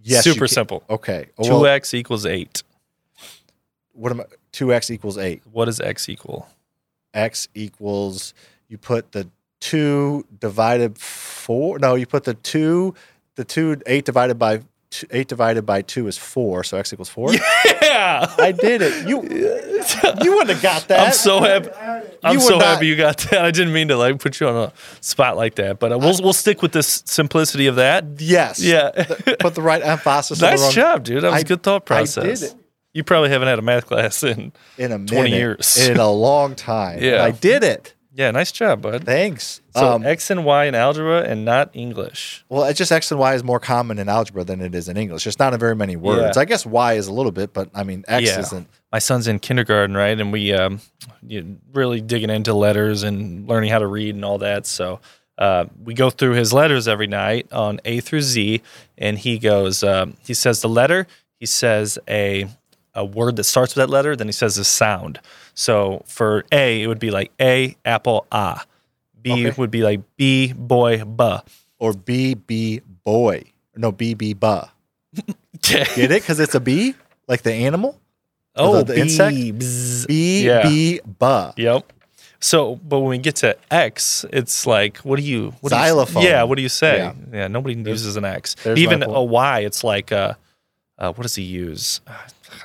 Yes, 0.03 0.25
super 0.25 0.47
simple. 0.49 0.83
Okay. 0.91 1.29
Two 1.43 1.51
Well, 1.53 1.67
x 1.67 1.93
equals 1.95 2.25
eight. 2.27 2.63
what 3.93 4.13
am 4.13 4.21
I? 4.23 4.25
Two 4.53 4.73
X 4.73 4.91
equals 4.91 5.17
eight. 5.19 5.43
What 5.53 5.67
does 5.67 5.81
x 5.81 6.09
equal? 6.09 6.49
X 7.15 7.49
equals 7.55 8.35
you 8.69 8.79
put 8.79 9.13
the 9.13 9.29
two 9.61 10.25
divided 10.41 10.97
four. 10.99 11.79
No, 11.79 11.95
you 11.95 12.07
put 12.07 12.25
the 12.25 12.35
two. 12.35 12.95
The 13.37 13.45
two 13.45 13.81
eight 13.87 14.05
divided 14.05 14.39
by 14.39 14.63
two, 14.91 15.07
eight 15.11 15.29
divided 15.29 15.65
by 15.67 15.83
two 15.83 16.07
is 16.09 16.19
four. 16.19 16.65
So 16.65 16.77
X 16.79 16.93
equals 16.93 17.09
four. 17.09 17.31
Yeah. 17.91 18.33
I 18.39 18.53
did 18.53 18.83
it. 18.83 19.09
You 19.09 19.21
you 20.25 20.33
wouldn't 20.33 20.51
have 20.51 20.63
got 20.63 20.89
that. 20.89 21.09
I'm 21.09 21.13
so 21.13 21.41
happy. 21.41 21.69
I'm 22.23 22.35
You 22.35 22.41
so 22.41 22.55
would 22.55 22.61
not- 22.61 22.75
happy 22.75 22.87
you 22.87 22.97
got 22.97 23.19
that. 23.19 23.45
I 23.45 23.51
didn't 23.51 23.73
mean 23.73 23.89
to 23.89 23.97
like 23.97 24.19
put 24.21 24.39
you 24.41 24.47
on 24.49 24.57
a 24.57 24.73
spot 25.01 25.37
like 25.37 25.57
that, 25.57 25.79
but 25.81 25.93
uh, 25.93 25.99
we'll 25.99 26.17
we'll 26.23 26.33
stick 26.33 26.63
with 26.63 26.73
this 26.73 27.03
simplicity 27.05 27.67
of 27.67 27.77
that. 27.77 28.05
Yes. 28.19 28.63
Yeah. 28.63 28.91
Put 29.41 29.55
the 29.55 29.63
right 29.63 29.83
emphasis. 29.85 30.41
on 30.41 30.47
the 30.47 30.51
nice 30.51 30.63
wrong- 30.63 30.73
job, 30.73 31.05
dude. 31.05 31.23
That 31.23 31.33
was 31.33 31.39
I- 31.39 31.41
a 31.41 31.45
good 31.45 31.63
thought 31.63 31.75
I 31.75 31.79
did 31.79 31.87
process. 31.87 32.43
it. 32.43 32.55
You 32.93 33.05
probably 33.05 33.31
haven't 33.31 33.49
had 33.49 33.59
a 33.59 33.63
math 33.63 33.87
class 33.87 34.23
in. 34.25 34.53
in 34.79 34.93
a 34.93 34.99
minute, 34.99 35.09
20 35.13 35.31
years. 35.31 35.77
in 35.89 35.97
a 35.99 36.11
long 36.11 36.55
time. 36.55 37.03
Yeah. 37.03 37.23
I 37.25 37.31
did 37.31 37.63
it. 37.63 37.95
Yeah, 38.13 38.33
nice 38.33 38.51
job, 38.51 38.83
bud. 38.83 39.05
Thanks. 39.05 39.61
So 39.77 39.93
um, 39.95 40.05
X 40.05 40.31
and 40.31 40.45
Y 40.45 40.65
in 40.65 40.75
algebra 40.75 41.23
and 41.23 41.45
not 41.45 41.71
English. 41.75 42.45
well, 42.49 42.65
it's 42.65 42.77
just 42.77 42.91
X 42.91 43.13
and 43.13 43.21
Y 43.21 43.35
is 43.35 43.45
more 43.45 43.61
common 43.61 44.01
in 44.01 44.09
algebra 44.09 44.43
than 44.43 44.61
it 44.61 44.75
is 44.75 44.89
in 44.89 44.97
English. 44.97 45.23
Just 45.23 45.39
not 45.39 45.55
in 45.55 45.61
very 45.61 45.77
many 45.77 45.95
words. 45.95 46.37
Yeah. 46.37 46.43
I 46.43 46.45
guess 46.45 46.67
Y 46.67 46.95
is 46.95 47.07
a 47.07 47.13
little 47.13 47.31
bit, 47.31 47.53
but 47.53 47.71
I 47.73 47.85
mean 47.85 48.05
X 48.09 48.27
Yeah. 48.27 48.41
isn't. 48.41 48.69
My 48.91 48.99
son's 48.99 49.29
in 49.29 49.39
kindergarten, 49.39 49.97
right? 49.97 50.19
And 50.21 50.33
we 50.33 50.53
um, 50.53 50.81
you 51.23 51.59
really 51.73 52.01
digging 52.01 52.31
into 52.31 52.53
letters 52.53 53.05
and 53.05 53.47
learning 53.49 53.71
how 53.71 53.79
to 53.79 53.87
read 53.87 54.17
and 54.17 54.25
all 54.25 54.39
that. 54.39 54.67
So 54.67 54.99
uh, 55.39 55.67
we 55.85 55.95
go 55.95 56.11
through 56.11 56.33
his 56.33 56.53
letters 56.53 56.89
every 56.89 57.07
night 57.07 57.47
on 57.53 57.81
A 57.85 58.01
through 58.01 58.23
Z, 58.23 58.61
and 58.99 59.17
he 59.17 59.39
goes, 59.39 59.85
um, 59.85 60.17
he 60.27 60.35
says 60.35 60.61
the 60.63 60.69
letter, 60.69 61.07
he 61.39 61.47
says 61.47 61.97
a 62.09 62.49
a 62.95 63.05
word 63.05 63.37
that 63.37 63.45
starts 63.45 63.75
with 63.75 63.83
that 63.87 63.91
letter, 63.91 64.17
then 64.17 64.27
he 64.29 64.33
says 64.33 64.59
a 64.59 64.65
sound. 64.65 65.21
So 65.55 66.03
for 66.07 66.45
A, 66.53 66.83
it 66.83 66.87
would 66.87 66.99
be 66.99 67.11
like 67.11 67.31
A 67.41 67.77
apple 67.85 68.27
ah. 68.33 68.65
B 69.23 69.33
Okay. 69.49 69.55
would 69.59 69.71
be 69.71 69.83
like 69.83 70.01
B 70.17 70.53
boy 70.55 71.05
buh. 71.05 71.41
Or 71.79 71.93
B 71.93 72.35
B 72.35 72.81
boy. 73.05 73.45
No 73.77 73.93
B 73.93 74.15
B 74.15 74.33
buh. 74.35 74.67
Get 75.63 75.99
it? 75.99 76.09
Because 76.09 76.41
it's 76.41 76.55
a 76.55 76.61
bee, 76.61 76.95
like 77.29 77.43
the 77.43 77.53
animal. 77.53 78.01
oh, 78.57 78.79
the- 78.83 78.95
the 78.95 79.01
insect? 79.01 79.35
B, 79.37 79.53
bzz. 79.53 80.07
B 80.07 80.45
Yeah. 80.47 80.63
B 80.63 81.01
buh. 81.19 81.53
Yep. 81.57 81.93
So, 82.43 82.77
but 82.77 83.01
when 83.01 83.11
we 83.11 83.19
get 83.19 83.37
to 83.37 83.55
X, 83.71 84.25
it's 84.33 84.67
like, 84.67 84.97
what 84.99 85.17
do 85.17 85.23
you? 85.23 85.53
What 85.61 85.73
Xylophone. 85.73 86.23
Do 86.23 86.29
you, 86.29 86.35
yeah. 86.35 86.43
What 86.45 86.57
do 86.57 86.63
you 86.63 86.71
say? 86.71 86.97
Yeah. 86.97 87.13
Yeah. 87.33 87.49
nobody 87.49 87.75
uses 87.79 88.17
an 88.17 88.25
X. 88.25 88.57
Even 88.67 89.03
a 89.03 89.23
Y, 89.23 89.61
it's 89.61 89.85
like, 89.85 90.11
uh, 90.11 90.35
uh, 91.01 91.13
what 91.13 91.23
does 91.23 91.35
he 91.35 91.43
use? 91.43 92.01
Uh, 92.07 92.15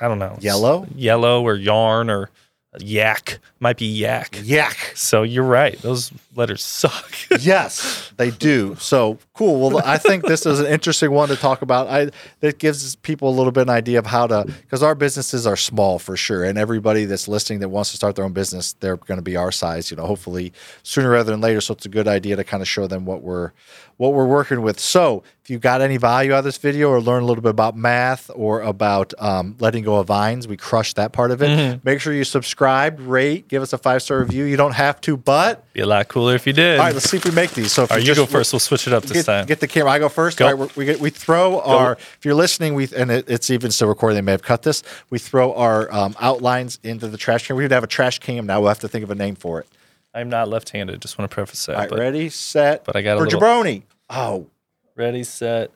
I 0.00 0.08
don't 0.08 0.18
know. 0.18 0.38
Yellow? 0.40 0.86
Yellow 0.94 1.42
or 1.42 1.56
yarn 1.56 2.10
or 2.10 2.30
yak. 2.78 3.38
Might 3.60 3.78
be 3.78 3.86
yak. 3.86 4.38
Yak. 4.42 4.92
So 4.94 5.22
you're 5.22 5.44
right. 5.44 5.80
Those 5.80 6.12
letters 6.34 6.62
suck. 6.62 7.12
yes, 7.40 8.12
they 8.16 8.30
do. 8.30 8.76
So 8.78 9.18
cool. 9.36 9.70
Well, 9.70 9.82
I 9.84 9.98
think 9.98 10.24
this 10.26 10.46
is 10.46 10.60
an 10.60 10.66
interesting 10.66 11.10
one 11.10 11.28
to 11.28 11.36
talk 11.36 11.62
about. 11.62 11.88
I 11.88 12.10
that 12.40 12.58
gives 12.58 12.96
people 12.96 13.28
a 13.28 13.34
little 13.34 13.52
bit 13.52 13.62
an 13.62 13.70
idea 13.70 13.98
of 13.98 14.06
how 14.06 14.26
to 14.26 14.44
because 14.46 14.82
our 14.82 14.94
businesses 14.94 15.46
are 15.46 15.56
small 15.56 15.98
for 15.98 16.16
sure, 16.16 16.44
and 16.44 16.58
everybody 16.58 17.04
that's 17.04 17.28
listening 17.28 17.60
that 17.60 17.68
wants 17.68 17.90
to 17.90 17.96
start 17.96 18.16
their 18.16 18.24
own 18.24 18.32
business, 18.32 18.72
they're 18.80 18.96
going 18.96 19.18
to 19.18 19.22
be 19.22 19.36
our 19.36 19.52
size. 19.52 19.90
You 19.90 19.96
know, 19.96 20.06
hopefully 20.06 20.52
sooner 20.82 21.10
rather 21.10 21.30
than 21.32 21.40
later. 21.40 21.60
So 21.60 21.74
it's 21.74 21.86
a 21.86 21.90
good 21.90 22.08
idea 22.08 22.36
to 22.36 22.44
kind 22.44 22.62
of 22.62 22.68
show 22.68 22.86
them 22.86 23.04
what 23.04 23.22
we're 23.22 23.52
what 23.98 24.12
we're 24.12 24.26
working 24.26 24.60
with. 24.62 24.78
So 24.78 25.22
if 25.42 25.48
you 25.48 25.58
got 25.58 25.80
any 25.80 25.96
value 25.96 26.32
out 26.34 26.40
of 26.40 26.44
this 26.44 26.58
video 26.58 26.90
or 26.90 27.00
learn 27.00 27.22
a 27.22 27.26
little 27.26 27.42
bit 27.42 27.50
about 27.50 27.76
math 27.76 28.30
or 28.34 28.60
about 28.60 29.14
um, 29.18 29.56
letting 29.58 29.84
go 29.84 29.96
of 29.96 30.06
vines, 30.08 30.46
we 30.46 30.56
crushed 30.56 30.96
that 30.96 31.12
part 31.12 31.30
of 31.30 31.40
it. 31.40 31.82
Make 31.84 32.00
sure 32.00 32.12
you 32.12 32.24
subscribe, 32.24 32.98
rate, 33.00 33.48
give 33.48 33.62
us 33.62 33.72
a 33.72 33.78
five 33.78 34.02
star 34.02 34.18
review. 34.20 34.44
You 34.44 34.56
don't 34.56 34.74
have 34.74 35.00
to, 35.02 35.16
but 35.16 35.72
be 35.72 35.80
a 35.80 35.86
lot 35.86 36.08
cooler 36.08 36.34
if 36.34 36.46
you 36.46 36.52
did. 36.52 36.78
all 36.78 36.86
right, 36.86 36.92
let's 36.94 37.08
see 37.08 37.16
if 37.16 37.24
we 37.24 37.30
make 37.30 37.52
these. 37.52 37.72
So 37.72 37.84
if 37.84 37.90
All 37.90 37.96
right, 37.96 38.02
you 38.02 38.06
just- 38.14 38.18
go 38.20 38.26
first. 38.26 38.52
We'll 38.52 38.60
switch 38.60 38.86
it 38.86 38.92
up 38.92 39.04
this 39.04 39.25
Get, 39.26 39.32
time. 39.32 39.46
get 39.46 39.60
the 39.60 39.68
camera. 39.68 39.90
I 39.90 39.98
go 39.98 40.08
first. 40.08 40.38
Go. 40.38 40.46
All 40.46 40.54
right, 40.54 40.76
we 40.76 40.80
we, 40.80 40.86
get, 40.86 41.00
we 41.00 41.10
throw 41.10 41.60
our. 41.60 41.92
If 41.92 42.20
you're 42.24 42.34
listening, 42.34 42.74
we 42.74 42.88
and 42.96 43.10
it, 43.10 43.28
it's 43.28 43.50
even 43.50 43.70
still 43.70 43.88
recording. 43.88 44.14
They 44.16 44.22
may 44.22 44.32
have 44.32 44.42
cut 44.42 44.62
this. 44.62 44.82
We 45.10 45.18
throw 45.18 45.52
our 45.54 45.92
um, 45.92 46.14
outlines 46.20 46.78
into 46.82 47.08
the 47.08 47.16
trash 47.18 47.46
can. 47.46 47.56
We 47.56 47.64
would 47.64 47.72
have 47.72 47.84
a 47.84 47.88
trash 47.88 48.18
cam 48.20 48.46
now. 48.46 48.60
We'll 48.60 48.68
have 48.68 48.80
to 48.80 48.88
think 48.88 49.04
of 49.04 49.10
a 49.10 49.14
name 49.14 49.34
for 49.34 49.60
it. 49.60 49.68
I'm 50.14 50.30
not 50.30 50.48
left-handed. 50.48 51.02
Just 51.02 51.18
want 51.18 51.30
to 51.30 51.34
preface 51.34 51.66
that. 51.66 51.74
All 51.74 51.80
right, 51.82 51.90
but 51.90 51.98
ready, 51.98 52.30
set. 52.30 52.84
but 52.84 52.96
I 52.96 53.02
got 53.02 53.16
a 53.16 53.20
for 53.20 53.24
little- 53.24 53.40
jabroni. 53.40 53.82
Oh, 54.08 54.46
ready, 54.94 55.24
set. 55.24 55.70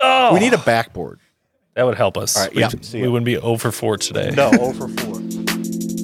Oh, 0.00 0.34
we 0.34 0.40
need 0.40 0.52
a 0.52 0.58
backboard. 0.58 1.18
that 1.74 1.84
would 1.86 1.96
help 1.96 2.18
us. 2.18 2.36
All 2.36 2.44
right, 2.44 2.54
we, 2.54 2.60
yeah, 2.60 2.68
see 2.82 2.98
we 3.00 3.06
ya. 3.06 3.10
wouldn't 3.10 3.24
be 3.24 3.38
over 3.38 3.72
four 3.72 3.96
today. 3.96 4.30
No, 4.30 4.50
over 4.60 4.88
four. 4.88 5.14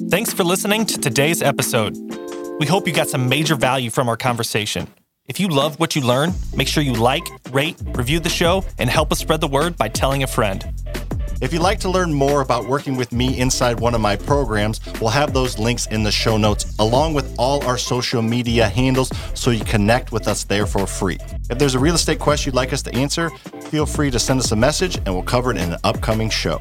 Thanks 0.09 0.33
for 0.33 0.43
listening 0.43 0.85
to 0.87 0.97
today's 0.99 1.41
episode. 1.41 1.95
We 2.59 2.65
hope 2.65 2.87
you 2.87 2.93
got 2.93 3.09
some 3.09 3.29
major 3.29 3.55
value 3.55 3.89
from 3.89 4.09
our 4.09 4.17
conversation. 4.17 4.87
If 5.27 5.39
you 5.39 5.47
love 5.47 5.79
what 5.79 5.95
you 5.95 6.03
learn, 6.03 6.33
make 6.55 6.67
sure 6.67 6.83
you 6.83 6.93
like, 6.93 7.23
rate, 7.49 7.75
review 7.95 8.19
the 8.19 8.29
show, 8.29 8.63
and 8.77 8.87
help 8.87 9.11
us 9.11 9.17
spread 9.17 9.41
the 9.41 9.47
word 9.47 9.75
by 9.75 9.87
telling 9.87 10.21
a 10.21 10.27
friend. 10.27 10.63
If 11.41 11.51
you'd 11.51 11.63
like 11.63 11.79
to 11.79 11.89
learn 11.89 12.13
more 12.13 12.41
about 12.41 12.67
working 12.67 12.95
with 12.95 13.11
me 13.11 13.39
inside 13.39 13.79
one 13.79 13.95
of 13.95 14.01
my 14.01 14.17
programs, 14.17 14.79
we'll 15.01 15.09
have 15.09 15.33
those 15.33 15.57
links 15.57 15.87
in 15.87 16.03
the 16.03 16.11
show 16.11 16.37
notes, 16.37 16.75
along 16.77 17.15
with 17.15 17.33
all 17.39 17.65
our 17.65 17.77
social 17.77 18.21
media 18.21 18.69
handles, 18.69 19.11
so 19.33 19.49
you 19.49 19.65
connect 19.65 20.11
with 20.11 20.27
us 20.27 20.43
there 20.43 20.67
for 20.67 20.85
free. 20.85 21.17
If 21.49 21.57
there's 21.57 21.73
a 21.73 21.79
real 21.79 21.95
estate 21.95 22.19
question 22.19 22.51
you'd 22.51 22.55
like 22.55 22.71
us 22.71 22.83
to 22.83 22.93
answer, 22.93 23.31
feel 23.71 23.87
free 23.87 24.11
to 24.11 24.19
send 24.19 24.39
us 24.39 24.51
a 24.51 24.55
message 24.55 24.97
and 24.97 25.07
we'll 25.07 25.23
cover 25.23 25.49
it 25.49 25.57
in 25.57 25.73
an 25.73 25.79
upcoming 25.83 26.29
show. 26.29 26.59